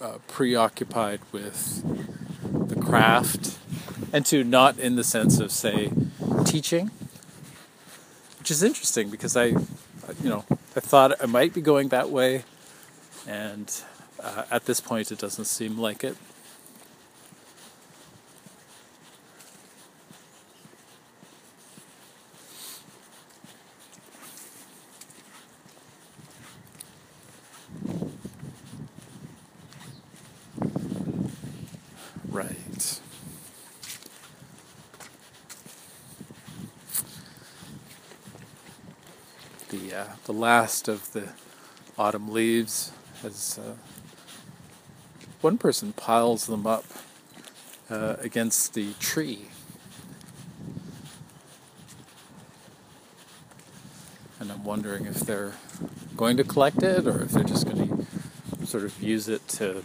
[0.00, 1.82] uh, preoccupied with
[2.68, 3.58] the craft,
[4.12, 5.92] and to not in the sense of, say,
[6.44, 6.90] teaching,
[8.38, 12.44] which is interesting because I, you know, I thought I might be going that way,
[13.26, 13.70] and
[14.18, 16.16] uh, at this point, it doesn't seem like it.
[32.32, 33.00] Right.
[40.30, 41.30] The last of the
[41.98, 43.74] autumn leaves has uh,
[45.40, 46.84] one person piles them up
[47.90, 49.48] uh, against the tree.
[54.38, 55.54] And I'm wondering if they're
[56.16, 58.06] going to collect it or if they're just going
[58.60, 59.82] to sort of use it to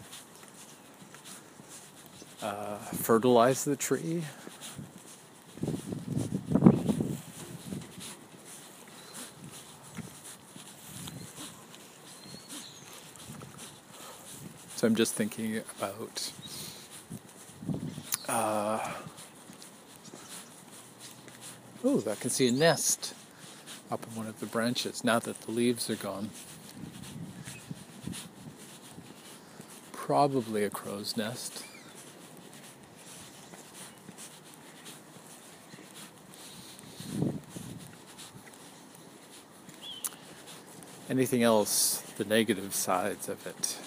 [2.43, 4.26] uh, fertilize the tree.
[14.86, 16.32] I'm just thinking about
[18.30, 18.92] uh,
[21.84, 23.14] oh, I can see a nest
[23.90, 26.30] up in one of the branches now that the leaves are gone.
[29.92, 31.64] Probably a crow's nest.
[41.10, 43.78] anything else, the negative sides of it.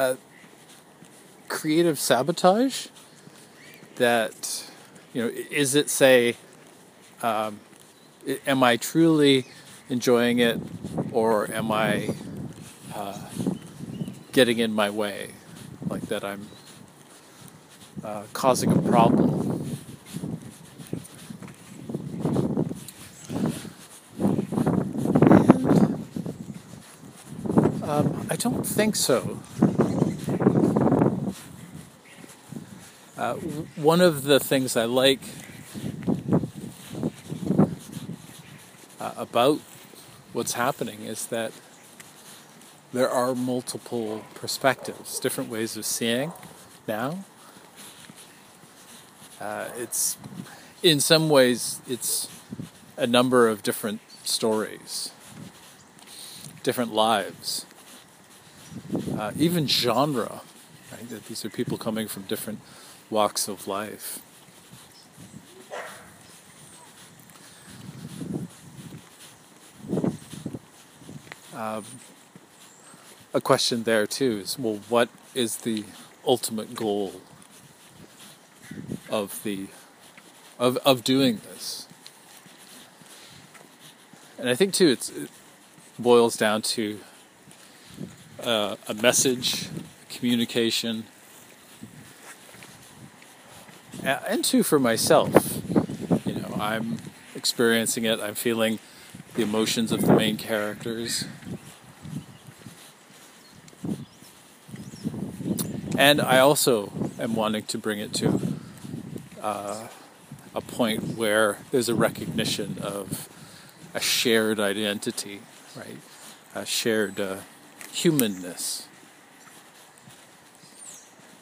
[0.00, 0.16] Uh,
[1.48, 2.86] creative sabotage
[3.96, 4.64] that,
[5.12, 6.36] you know, is it, say,
[7.22, 7.60] um,
[8.46, 9.44] am I truly
[9.90, 10.58] enjoying it
[11.12, 12.14] or am I
[12.94, 13.18] uh,
[14.32, 15.32] getting in my way?
[15.86, 16.48] Like that I'm
[18.02, 19.76] uh, causing a problem.
[27.82, 29.40] Um, I don't think so.
[33.20, 33.34] Uh,
[33.76, 35.20] one of the things I like
[38.98, 39.60] uh, about
[40.32, 41.52] what's happening is that
[42.94, 46.32] there are multiple perspectives, different ways of seeing
[46.88, 47.26] now.
[49.38, 50.16] Uh, it's
[50.82, 52.26] in some ways it's
[52.96, 55.12] a number of different stories,
[56.62, 57.66] different lives
[59.18, 60.40] uh, even genre.
[60.90, 61.06] Right?
[61.10, 62.60] That these are people coming from different
[63.10, 64.20] walks of life.
[71.54, 71.84] Um,
[73.34, 75.84] a question there too is well, what is the
[76.26, 77.20] ultimate goal
[79.10, 79.66] of the
[80.58, 81.86] of of doing this?
[84.38, 85.10] And I think too, it
[85.98, 87.00] boils down to
[88.42, 89.68] uh, a message,
[90.08, 91.04] communication,
[94.28, 95.62] and two for myself.
[96.26, 96.98] You know, I'm
[97.34, 98.20] experiencing it.
[98.20, 98.78] I'm feeling
[99.34, 101.24] the emotions of the main characters.
[105.96, 108.40] And I also am wanting to bring it to
[109.42, 109.88] uh,
[110.54, 113.28] a point where there's a recognition of
[113.94, 115.42] a shared identity,
[115.76, 115.98] right?
[116.54, 117.36] A shared uh,
[117.92, 118.88] humanness.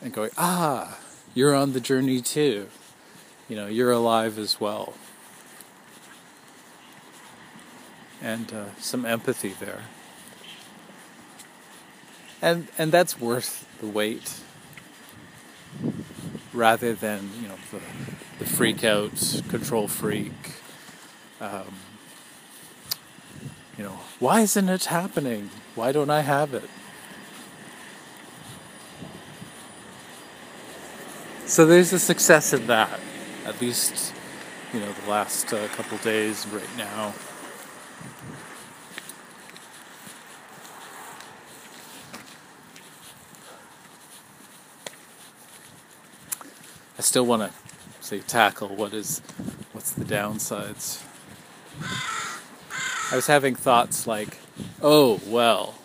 [0.03, 0.99] And going, ah,
[1.39, 2.67] you're on the journey too.
[3.49, 4.95] You know, you're alive as well.
[8.21, 9.83] And uh, some empathy there.
[12.43, 14.41] And, and that's worth the wait
[16.53, 17.81] rather than, you know, the,
[18.41, 20.33] the freak out, control freak.
[21.41, 21.77] Um,
[23.77, 25.51] you know, why isn't it happening?
[25.77, 26.69] Why don't I have it?
[31.49, 33.01] So there's a success in that,
[33.47, 34.13] at least,
[34.75, 37.15] you know, the last uh, couple days right now.
[46.99, 47.51] I still want to
[48.03, 49.23] say tackle what is
[49.73, 51.03] what's the downsides?
[53.11, 54.37] I was having thoughts like,
[54.83, 55.77] oh, well,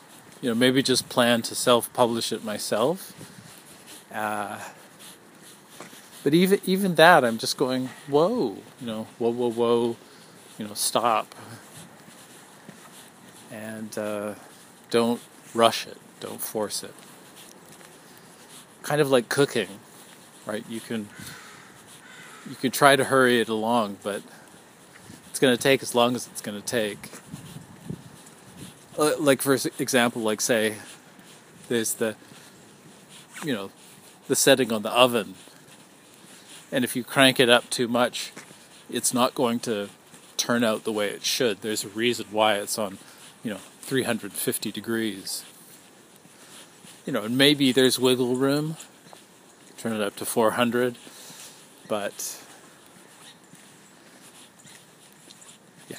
[0.41, 3.13] you know, maybe just plan to self publish it myself.
[4.13, 4.59] Uh,
[6.23, 9.95] but even even that, I'm just going, whoa, you know, whoa, whoa, whoa,
[10.57, 11.35] you know, stop,
[13.51, 14.35] and uh,
[14.89, 15.21] don't
[15.53, 16.93] rush it, don't force it.
[18.81, 19.67] Kind of like cooking,
[20.45, 20.63] right?
[20.69, 21.09] You can
[22.49, 24.21] you can try to hurry it along, but
[25.29, 27.09] it's going to take as long as it's going to take.
[28.97, 30.75] Uh, like for example, like say,
[31.67, 32.15] there's the,
[33.43, 33.71] you know,
[34.27, 35.35] the setting on the oven,
[36.73, 38.33] and if you crank it up too much,
[38.89, 39.89] it's not going to
[40.37, 41.61] turn out the way it should.
[41.61, 42.97] There's a reason why it's on,
[43.43, 45.45] you know, 350 degrees.
[47.05, 48.77] You know, and maybe there's wiggle room.
[49.77, 50.97] Turn it up to 400
[51.87, 52.41] but
[55.89, 55.97] yeah.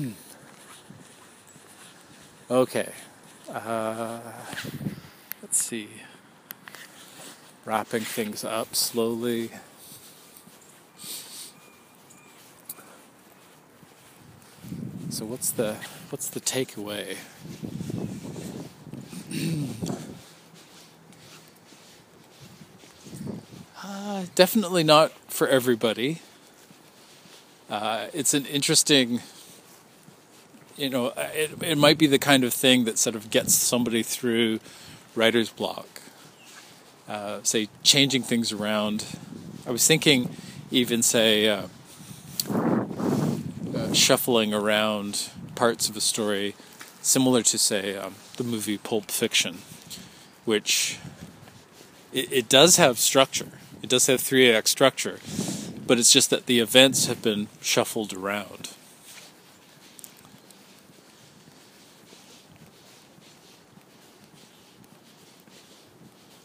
[2.50, 2.92] okay.
[3.48, 4.20] Uh,
[5.42, 5.88] let's see.
[7.70, 9.48] Wrapping things up slowly.
[15.10, 15.76] So what's the
[16.08, 17.16] what's the takeaway?
[23.82, 26.20] Uh, definitely not for everybody.
[27.70, 29.20] Uh, it's an interesting,
[30.76, 34.02] you know, it, it might be the kind of thing that sort of gets somebody
[34.02, 34.60] through
[35.14, 35.99] writer's block.
[37.10, 39.04] Uh, say, changing things around.
[39.66, 40.30] I was thinking,
[40.70, 41.66] even say, uh,
[43.74, 46.54] uh, shuffling around parts of a story
[47.02, 49.58] similar to, say, um, the movie Pulp Fiction,
[50.44, 50.98] which
[52.12, 53.48] it, it does have structure
[53.82, 55.18] it does have three act structure,
[55.86, 58.70] but it's just that the events have been shuffled around.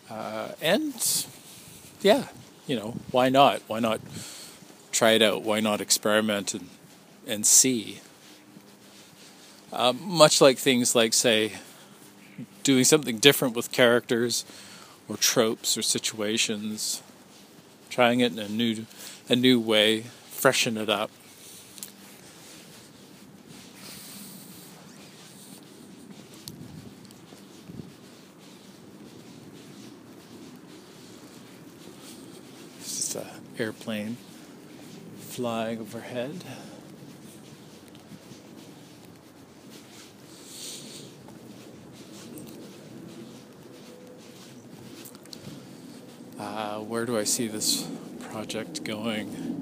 [0.09, 1.25] Uh, and
[2.01, 2.27] yeah,
[2.67, 3.61] you know, why not?
[3.67, 4.01] Why not
[4.91, 5.43] try it out?
[5.43, 6.69] Why not experiment and
[7.27, 8.01] and see?
[9.73, 11.53] Uh, much like things like, say,
[12.63, 14.45] doing something different with characters
[15.09, 17.03] or tropes or situations
[17.95, 18.85] trying it in a new
[19.29, 21.09] a new way, freshen it up.
[32.79, 33.17] It's just
[33.87, 34.17] an airplane
[35.19, 36.43] flying overhead.
[46.39, 47.87] Uh, where do I see this
[48.19, 49.53] project going?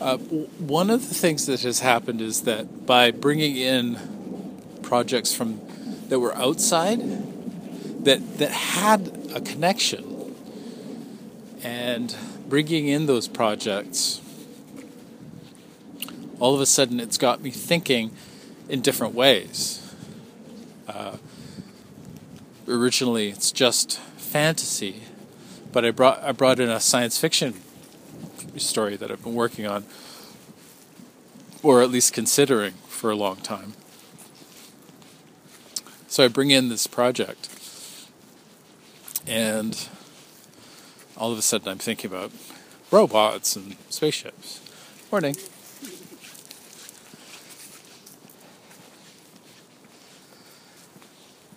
[0.00, 3.98] Uh, one of the things that has happened is that by bringing in
[4.82, 5.60] projects from
[6.08, 7.00] that were outside,
[8.04, 10.34] that that had a connection,
[11.62, 12.14] and
[12.48, 14.20] bringing in those projects,
[16.40, 18.14] all of a sudden it's got me thinking
[18.68, 19.80] in different ways.
[20.88, 21.16] Uh,
[22.66, 25.02] originally, it's just fantasy
[25.74, 27.54] but I brought I brought in a science fiction
[28.56, 29.84] story that I've been working on,
[31.64, 33.72] or at least considering for a long time.
[36.06, 37.48] So I bring in this project,
[39.26, 39.88] and
[41.16, 42.32] all of a sudden I'm thinking about
[42.90, 44.60] robots and spaceships.
[45.10, 45.36] Morning.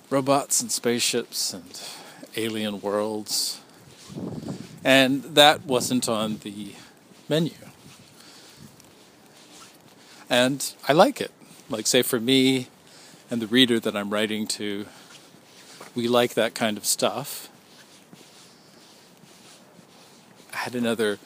[0.10, 1.82] Robots and spaceships and
[2.36, 3.60] alien worlds
[4.88, 6.74] and that wasn't on the
[7.28, 7.51] menu.
[10.30, 11.32] And I like it.
[11.70, 12.68] Like, say, for me
[13.30, 14.86] and the reader that I'm writing to,
[15.93, 17.49] we like that kind of stuff.
[20.53, 21.18] I had another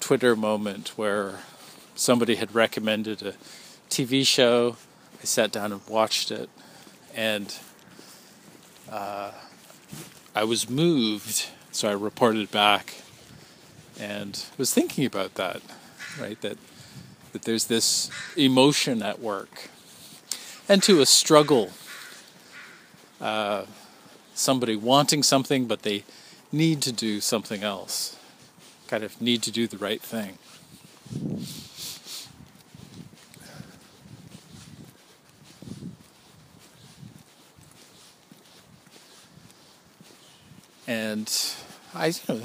[0.00, 1.38] Twitter moment where
[1.94, 3.32] somebody had recommended a
[3.88, 4.76] TV show.
[5.22, 6.50] I sat down and watched it,
[7.14, 7.56] and
[8.90, 9.30] uh,
[10.34, 12.96] I was moved so I reported back
[14.00, 15.62] and was thinking about that,
[16.20, 16.40] right?
[16.40, 16.58] That
[17.30, 19.70] that there's this emotion at work,
[20.68, 21.70] and to a struggle.
[23.20, 23.66] Uh,
[24.34, 26.02] somebody wanting something, but they
[26.50, 28.16] need to do something else.
[28.94, 30.38] Kind of need to do the right thing.
[40.86, 41.28] And
[41.92, 42.40] I you know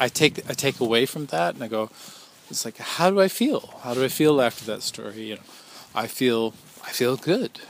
[0.00, 1.90] I take I take away from that and I go,
[2.50, 3.78] it's like how do I feel?
[3.84, 5.28] How do I feel after that story?
[5.28, 5.42] You know,
[5.94, 7.60] I feel I feel good.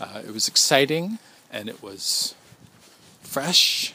[0.00, 1.18] Uh, it was exciting
[1.50, 2.34] and it was
[3.20, 3.92] fresh.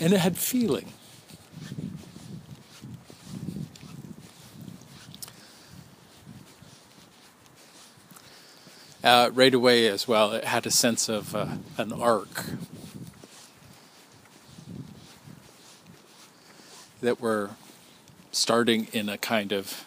[0.00, 0.92] And it had feeling.
[9.02, 11.46] Uh, right away as well, it had a sense of uh,
[11.78, 12.44] an arc
[17.00, 17.50] that we're
[18.32, 19.84] starting in a kind of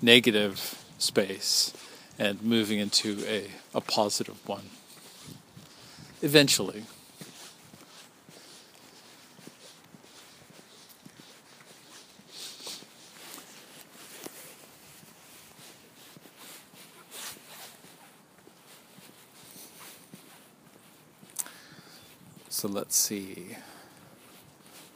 [0.00, 1.72] negative space
[2.18, 4.70] and moving into a, a positive one.
[6.20, 6.84] Eventually.
[22.52, 23.56] So let's see.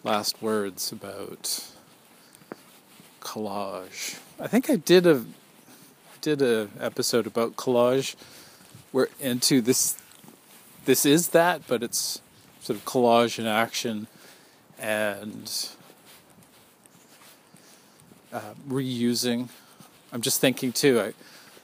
[0.04, 1.64] Last words about
[3.22, 4.18] collage.
[4.38, 5.24] I think I did a
[6.20, 8.14] did a episode about collage
[8.92, 9.96] where into this
[10.84, 12.20] this is that, but it's
[12.60, 14.06] sort of collage in action
[14.78, 15.70] and
[18.34, 19.48] uh, reusing.
[20.12, 21.14] I'm just thinking too I,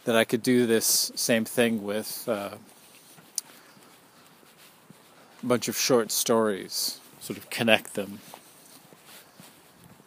[0.05, 2.53] that I could do this same thing with uh,
[5.43, 8.21] bunch of short stories, sort of connect them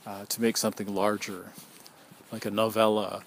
[0.06, 1.52] uh, to make something larger,
[2.32, 3.24] like a novella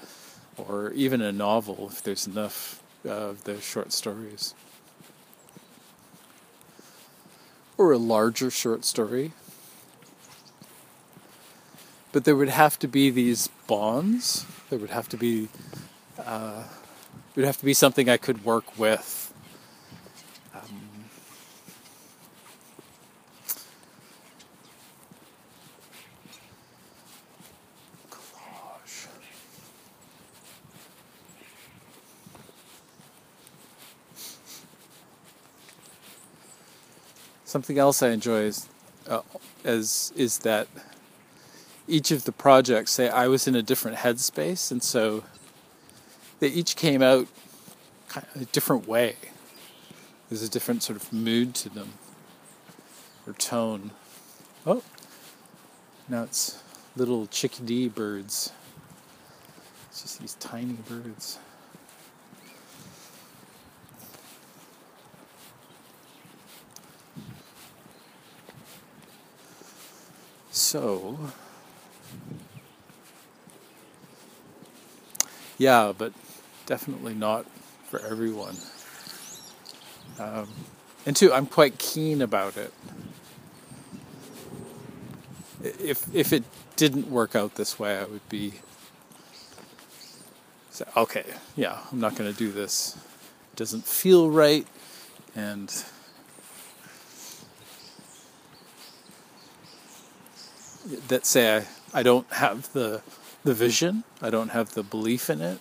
[0.56, 4.54] or even a novel if there's enough of the short stories.
[7.76, 9.32] Or a larger short story.
[12.10, 14.44] But there would have to be these bonds.
[14.70, 15.48] There would have to be,
[16.18, 16.64] uh,
[17.30, 19.27] it would have to be something I could work with
[37.48, 38.68] Something else I enjoy is,
[39.08, 39.22] uh,
[39.64, 40.68] is, is that
[41.86, 45.24] each of the projects, say I was in a different headspace, and so
[46.40, 47.26] they each came out
[48.10, 49.16] kind of a different way.
[50.28, 51.94] There's a different sort of mood to them
[53.26, 53.92] or tone.
[54.66, 54.82] Oh,
[56.06, 56.62] now it's
[56.96, 58.52] little chickadee birds.
[59.88, 61.38] It's just these tiny birds.
[70.68, 71.18] So,
[75.56, 76.12] yeah, but
[76.66, 77.46] definitely not
[77.86, 78.58] for everyone.
[80.18, 80.46] Um,
[81.06, 82.74] and two, I'm quite keen about it.
[85.62, 86.44] If if it
[86.76, 88.60] didn't work out this way, I would be
[90.68, 91.24] say, okay,
[91.56, 92.94] yeah, I'm not going to do this.
[93.54, 94.66] It doesn't feel right,
[95.34, 95.72] and
[101.08, 103.02] that say I, I don't have the
[103.44, 105.58] the vision, I don't have the belief in it.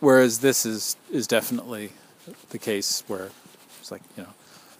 [0.00, 1.92] Whereas this is is definitely
[2.50, 3.30] the case where
[3.80, 4.30] it's like you know,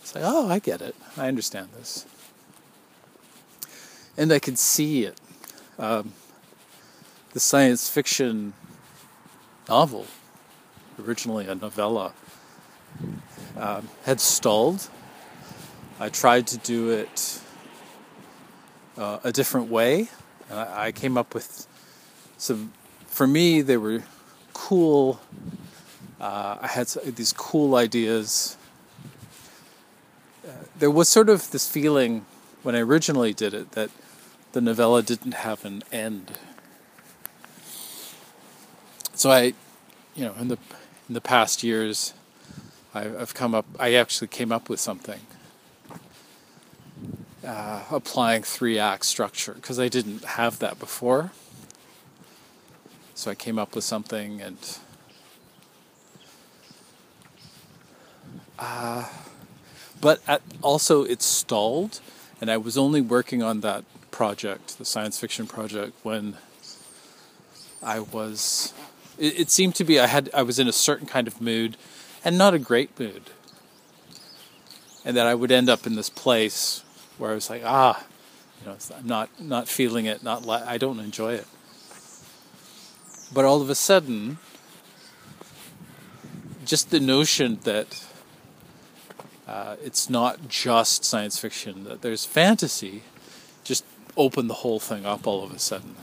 [0.00, 2.06] it's like oh I get it, I understand this,
[4.16, 5.20] and I can see it.
[5.78, 6.12] Um,
[7.32, 8.52] the science fiction
[9.68, 10.06] novel,
[11.00, 12.12] originally a novella,
[13.56, 14.88] um, had stalled.
[16.00, 17.40] I tried to do it
[18.98, 20.08] uh, a different way.
[20.50, 21.66] I came up with
[22.36, 22.72] some,
[23.06, 24.02] for me, they were
[24.54, 25.20] cool.
[26.20, 28.56] Uh, I had these cool ideas.
[30.46, 32.24] Uh, there was sort of this feeling
[32.62, 33.90] when I originally did it that
[34.52, 36.38] the novella didn't have an end.
[39.14, 39.52] So I,
[40.14, 40.58] you know, in the
[41.08, 42.14] in the past years,
[42.94, 43.66] I've come up.
[43.78, 45.20] I actually came up with something
[47.48, 51.32] uh, applying three act structure because I didn't have that before.
[53.14, 54.78] So I came up with something and.
[58.58, 59.08] Uh,
[60.00, 62.00] but at, also, it stalled,
[62.40, 66.36] and I was only working on that project, the science fiction project, when
[67.82, 68.74] I was.
[69.16, 71.76] It, it seemed to be I had I was in a certain kind of mood,
[72.24, 73.30] and not a great mood,
[75.04, 76.82] and that I would end up in this place
[77.18, 78.04] where I was like, ah,
[78.60, 81.46] you know, I'm not not feeling it, not li- I don't enjoy it.
[83.32, 84.38] but all of a sudden,
[86.64, 88.04] just the notion that
[89.46, 93.02] uh, it's not just science fiction, that there's fantasy,
[93.64, 93.84] just
[94.16, 95.94] opened the whole thing up all of a sudden.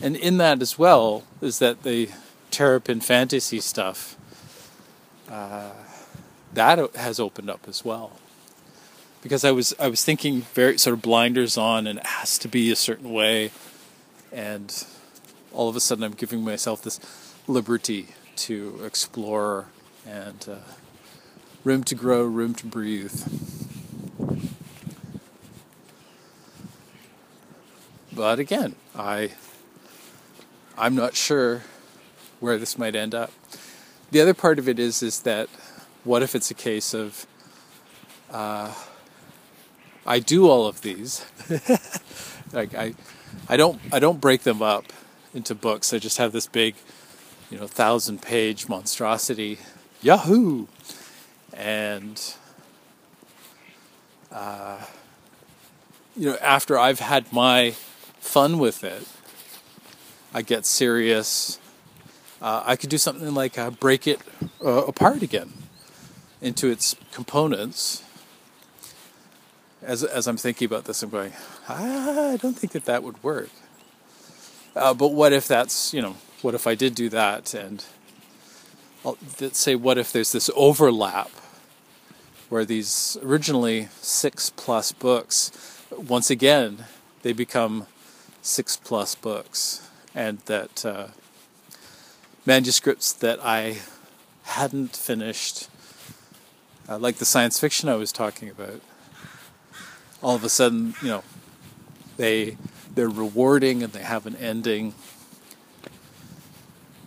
[0.00, 2.08] And in that as well is that the
[2.50, 4.16] Terrapin fantasy stuff
[5.28, 5.72] uh,
[6.58, 8.12] that has opened up as well.
[9.22, 12.48] Because I was I was thinking very sort of blinders on and it has to
[12.48, 13.50] be a certain way,
[14.32, 14.84] and
[15.52, 17.00] all of a sudden I'm giving myself this
[17.46, 19.66] liberty to explore
[20.06, 20.56] and uh,
[21.64, 23.22] room to grow, room to breathe.
[28.12, 29.30] But again, I
[30.76, 31.62] I'm not sure
[32.40, 33.32] where this might end up.
[34.10, 35.48] The other part of it is is that
[36.08, 37.26] what if it's a case of
[38.30, 38.72] uh,
[40.06, 41.26] I do all of these,
[42.52, 42.94] like I
[43.46, 44.86] I don't I don't break them up
[45.34, 45.92] into books.
[45.92, 46.76] I just have this big,
[47.50, 49.58] you know, thousand page monstrosity,
[50.00, 50.66] Yahoo,
[51.52, 52.34] and
[54.32, 54.82] uh,
[56.16, 57.72] you know after I've had my
[58.18, 59.06] fun with it,
[60.32, 61.60] I get serious.
[62.40, 64.20] Uh, I could do something like uh, break it
[64.64, 65.67] uh, apart again
[66.40, 68.04] into its components.
[69.82, 71.32] As, as I'm thinking about this, I'm going,
[71.68, 73.50] ah, I don't think that that would work.
[74.74, 77.54] Uh, but what if that's, you know, what if I did do that?
[77.54, 77.84] And
[79.04, 81.30] I'll, let's say, what if there's this overlap
[82.48, 85.50] where these originally six plus books,
[85.90, 86.84] once again,
[87.22, 87.86] they become
[88.42, 91.08] six plus books, and that uh,
[92.46, 93.78] manuscripts that I
[94.44, 95.68] hadn't finished,
[96.88, 98.80] uh, like the science fiction I was talking about.
[100.22, 101.24] All of a sudden, you know,
[102.16, 102.56] they
[102.94, 104.94] they're rewarding and they have an ending.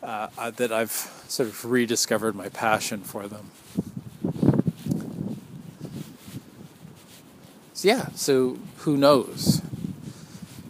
[0.04, 0.92] Uh, uh, that I've
[1.28, 3.52] sort of rediscovered my passion for them.
[7.74, 9.62] So yeah, so who knows?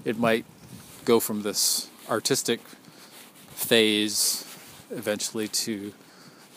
[0.04, 0.46] It might
[1.06, 2.60] go from this artistic
[3.50, 4.46] phase
[4.90, 5.94] eventually to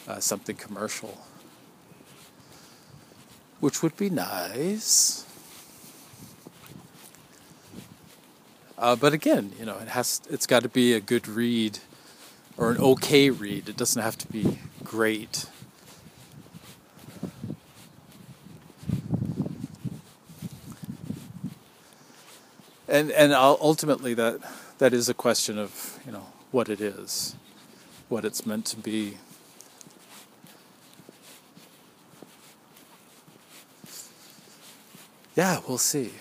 [0.08, 1.24] uh, something commercial,
[3.64, 5.24] which would be nice.
[8.76, 11.78] Uh, but again, you know, it has it's got to be a good read
[12.58, 13.70] or an okay read.
[13.70, 15.46] It doesn't have to be great.
[22.86, 24.40] And and ultimately that
[24.76, 27.34] that is a question of you know what it is
[28.10, 29.16] what it's meant to be.
[35.36, 36.12] Yeah, we'll see.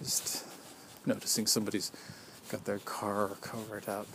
[0.00, 0.44] Just
[1.06, 1.92] noticing somebody's
[2.48, 4.08] got their car covered up.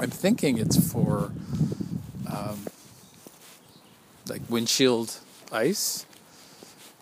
[0.00, 1.32] I'm thinking it's for
[2.28, 2.66] um,
[4.28, 5.18] like windshield
[5.52, 6.06] ice.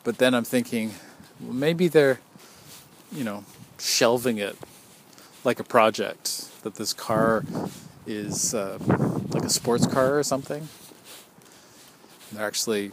[0.05, 0.93] But then I'm thinking,
[1.41, 2.21] well, maybe they're,
[3.11, 3.45] you know,
[3.79, 4.57] shelving it
[5.45, 6.51] like a project.
[6.63, 7.45] That this car
[8.07, 8.79] is uh,
[9.31, 10.69] like a sports car or something.
[12.33, 12.91] They're actually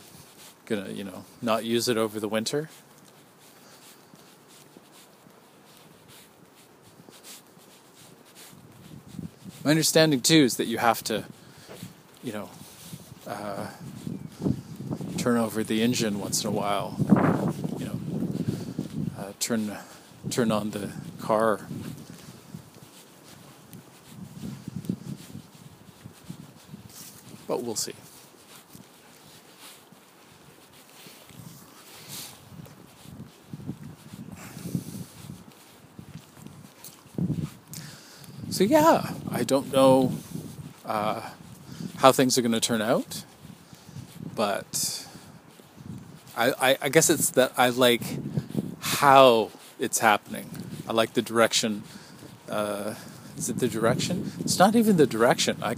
[0.65, 2.69] gonna, you know, not use it over the winter.
[9.63, 11.23] My understanding too is that you have to,
[12.21, 12.49] you know,
[13.25, 13.67] uh,
[15.17, 16.95] turn over the engine once in a while.
[17.79, 17.99] You know,
[19.17, 19.67] uh, turn
[20.33, 20.89] turn on the
[21.21, 21.59] car.
[27.47, 27.93] But we'll see.
[38.49, 40.13] So yeah, I don't know
[40.83, 41.29] uh,
[41.97, 43.23] how things are going to turn out,
[44.35, 45.07] but
[46.35, 48.01] I, I, guess it's that I like
[48.79, 49.49] how
[49.83, 50.49] it's happening.
[50.87, 51.83] I like the direction.
[52.49, 52.95] Uh,
[53.37, 54.31] is it the direction?
[54.39, 55.57] It's not even the direction.
[55.61, 55.75] I,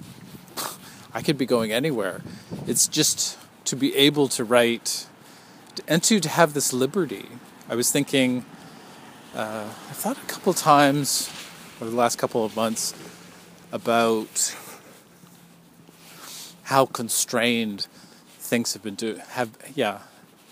[1.13, 2.21] I could be going anywhere.
[2.67, 5.07] It's just to be able to write
[5.87, 7.25] and to, to have this liberty.
[7.67, 8.45] I was thinking,
[9.33, 11.29] uh, I thought a couple times
[11.81, 12.93] over the last couple of months
[13.71, 14.55] about
[16.63, 17.87] how constrained
[18.37, 19.99] things have been do have yeah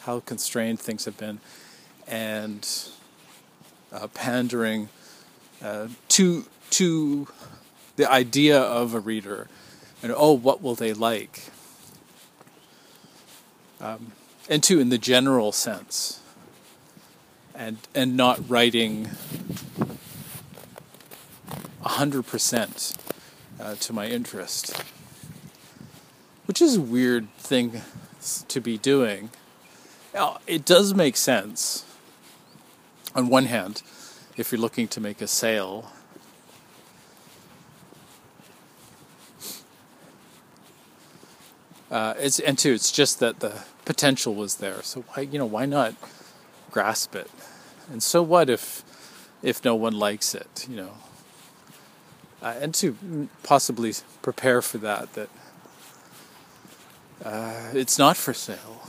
[0.01, 1.39] how constrained things have been,
[2.07, 2.67] and
[3.93, 4.89] uh, pandering
[5.63, 7.27] uh, to to
[7.95, 9.47] the idea of a reader,
[10.01, 11.43] and oh, what will they like?
[13.79, 14.13] Um,
[14.49, 16.19] and two, in the general sense,
[17.53, 19.09] and and not writing
[21.81, 22.95] hundred percent
[23.59, 24.75] uh, to my interest,
[26.45, 27.81] which is a weird thing
[28.47, 29.29] to be doing.
[30.13, 31.85] Now, it does make sense.
[33.15, 33.83] On one hand,
[34.37, 35.91] if you're looking to make a sale,
[41.91, 44.81] uh, it's and two, it's just that the potential was there.
[44.81, 45.93] So why you know why not
[46.71, 47.29] grasp it?
[47.91, 48.83] And so what if
[49.43, 50.65] if no one likes it?
[50.67, 50.93] You know,
[52.41, 53.93] uh, and to possibly
[54.23, 55.29] prepare for that that
[57.23, 58.79] uh, it's not for sale.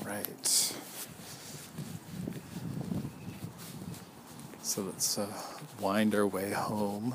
[0.00, 0.74] All right.
[5.18, 5.26] Uh,
[5.80, 7.12] wind our way home.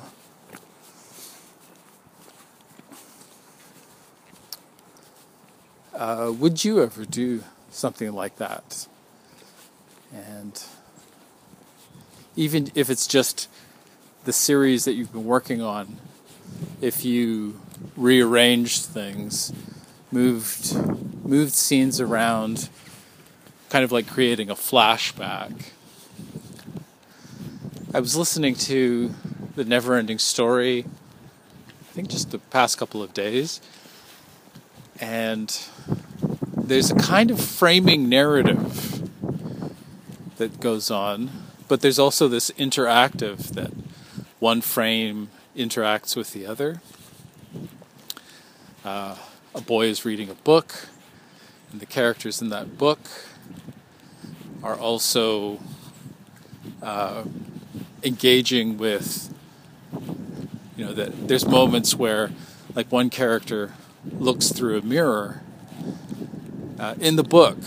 [5.93, 8.87] Uh, would you ever do something like that?
[10.13, 10.61] And
[12.35, 13.47] even if it's just
[14.25, 15.95] the series that you've been working on,
[16.81, 17.61] if you
[17.95, 19.53] rearranged things,
[20.11, 20.75] moved
[21.23, 22.67] moved scenes around,
[23.69, 25.69] kind of like creating a flashback.
[27.95, 29.13] I was listening to
[29.55, 33.61] the Never Ending Story, I think just the past couple of days,
[34.99, 35.55] and
[36.57, 39.07] there's a kind of framing narrative
[40.37, 41.29] that goes on,
[41.67, 43.71] but there's also this interactive that
[44.39, 46.81] one frame interacts with the other.
[48.83, 49.17] Uh,
[49.53, 50.87] a boy is reading a book,
[51.71, 53.01] and the characters in that book
[54.63, 55.59] are also
[56.81, 57.25] uh,
[58.03, 59.33] engaging with,
[60.75, 62.31] you know, that there's moments where,
[62.75, 63.73] like, one character
[64.11, 65.41] looks through a mirror
[66.79, 67.57] uh, in the book.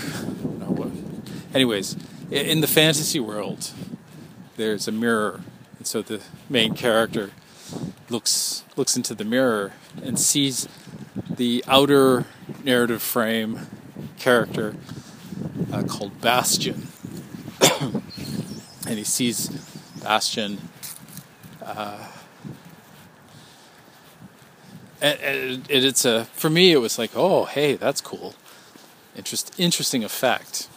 [1.55, 1.97] Anyways,
[2.31, 3.71] in the fantasy world,
[4.59, 5.41] there's a mirror,
[5.79, 6.21] and so the
[6.51, 7.31] main character
[8.11, 9.73] looks looks into the mirror
[10.03, 10.69] and sees
[11.31, 12.27] the outer
[12.63, 13.61] narrative frame
[14.19, 14.77] character
[15.73, 16.89] uh, called Bastian,
[17.81, 18.03] and
[18.99, 19.49] he sees
[20.07, 20.59] Bastian.
[21.61, 22.07] Uh,
[25.01, 28.37] and, and it's a for me it was like oh hey that's cool.
[29.17, 30.69] Interest interesting effect.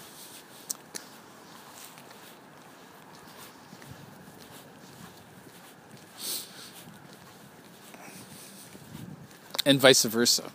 [9.64, 10.52] And vice versa.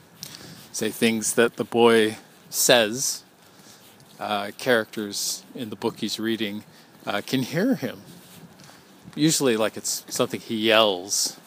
[0.73, 2.17] Say things that the boy
[2.51, 3.23] says
[4.19, 6.65] uh, characters in the book he's reading
[7.07, 8.01] uh, can hear him
[9.15, 11.39] usually like it's something he yells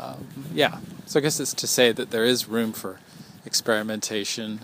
[0.00, 3.00] Um, yeah, so I guess it's to say that there is room for
[3.44, 4.60] experimentation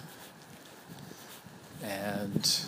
[1.83, 2.61] and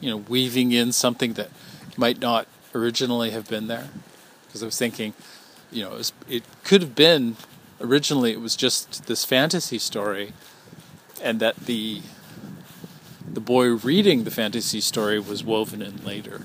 [0.00, 1.50] you know weaving in something that
[1.96, 3.88] might not originally have been there.
[4.46, 5.14] Because I was thinking,
[5.70, 7.36] you know, it, was, it could have been
[7.80, 10.32] originally it was just this fantasy story,
[11.22, 12.02] and that the
[13.32, 16.42] the boy reading the fantasy story was woven in later.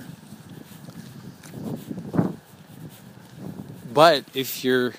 [3.94, 4.94] But if you're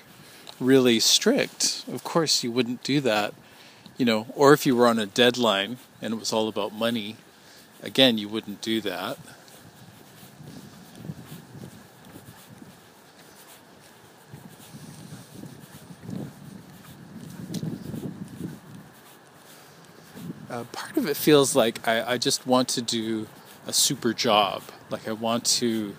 [0.59, 3.33] really strict, of course you wouldn't do that,
[3.97, 7.17] you know, or if you were on a deadline and it was all about money,
[7.81, 9.17] again, you wouldn't do that.
[20.53, 23.25] Uh, part of it feels like I, I just want to do
[23.65, 24.61] a super job.
[24.91, 25.95] Like I want to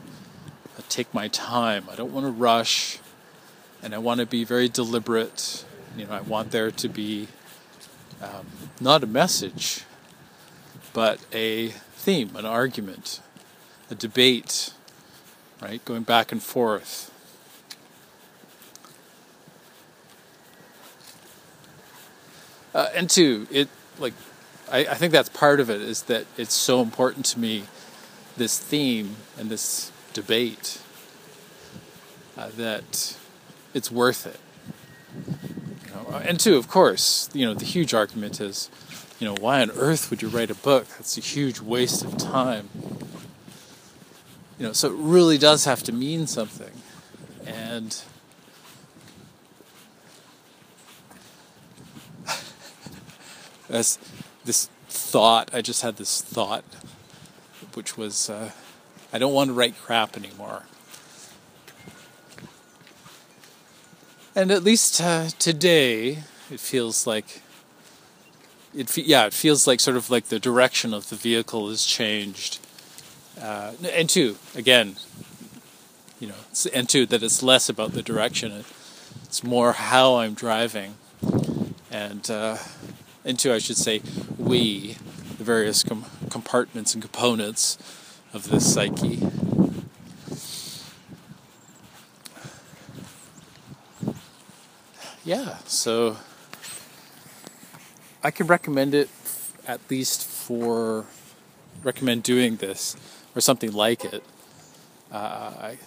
[0.78, 1.88] uh, take my time.
[1.90, 3.00] I don't want to rush
[3.82, 5.64] and I want to be very deliberate.
[5.96, 7.26] You know, I want there to be
[8.22, 8.46] um,
[8.80, 9.82] not a message,
[10.92, 13.18] but a theme, an argument,
[13.90, 14.72] a debate,
[15.61, 15.84] right?
[15.84, 17.11] Going back and forth.
[22.72, 24.14] Uh, and two, it like
[24.71, 27.65] I, I think that's part of it is that it's so important to me,
[28.37, 30.81] this theme and this debate,
[32.37, 33.17] uh, that
[33.73, 34.41] it's worth it.
[35.87, 38.71] You know, and two, of course, you know, the huge argument is,
[39.21, 40.89] you know, why on earth would you write a book?
[40.89, 42.69] That's a huge waste of time.
[44.59, 46.73] you know, so it really does have to mean something.
[47.47, 48.03] And
[53.69, 53.99] as
[54.45, 56.64] this thought, I just had this thought,
[57.74, 58.51] which was, uh,
[59.12, 60.64] I don't want to write crap anymore.
[64.36, 67.42] And at least uh, today, it feels like
[68.74, 68.97] it.
[68.97, 72.59] Yeah, it feels like sort of like the direction of the vehicle has changed.
[73.40, 74.97] Uh, and two, again,
[76.18, 76.34] you know,
[76.72, 78.64] and two that it's less about the direction;
[79.22, 80.97] it's more how I'm driving,
[81.92, 82.28] and
[83.39, 84.03] two, I should say,
[84.39, 84.97] we,
[85.39, 87.79] the various com- compartments and components
[88.35, 89.20] of this psyche.
[95.25, 96.18] yeah, so
[98.22, 99.09] I can recommend it
[99.66, 101.07] at least for
[101.83, 102.97] recommend doing this
[103.35, 104.22] or something like it.
[105.11, 105.79] Uh, I,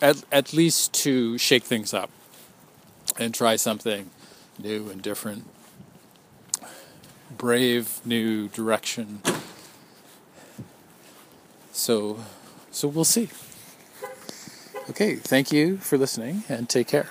[0.00, 2.10] at at least to shake things up
[3.18, 4.10] and try something
[4.58, 5.44] new and different,
[7.36, 9.22] brave new direction.
[11.72, 12.24] So,
[12.70, 13.28] so we'll see.
[14.90, 17.08] Okay, thank you for listening and take care.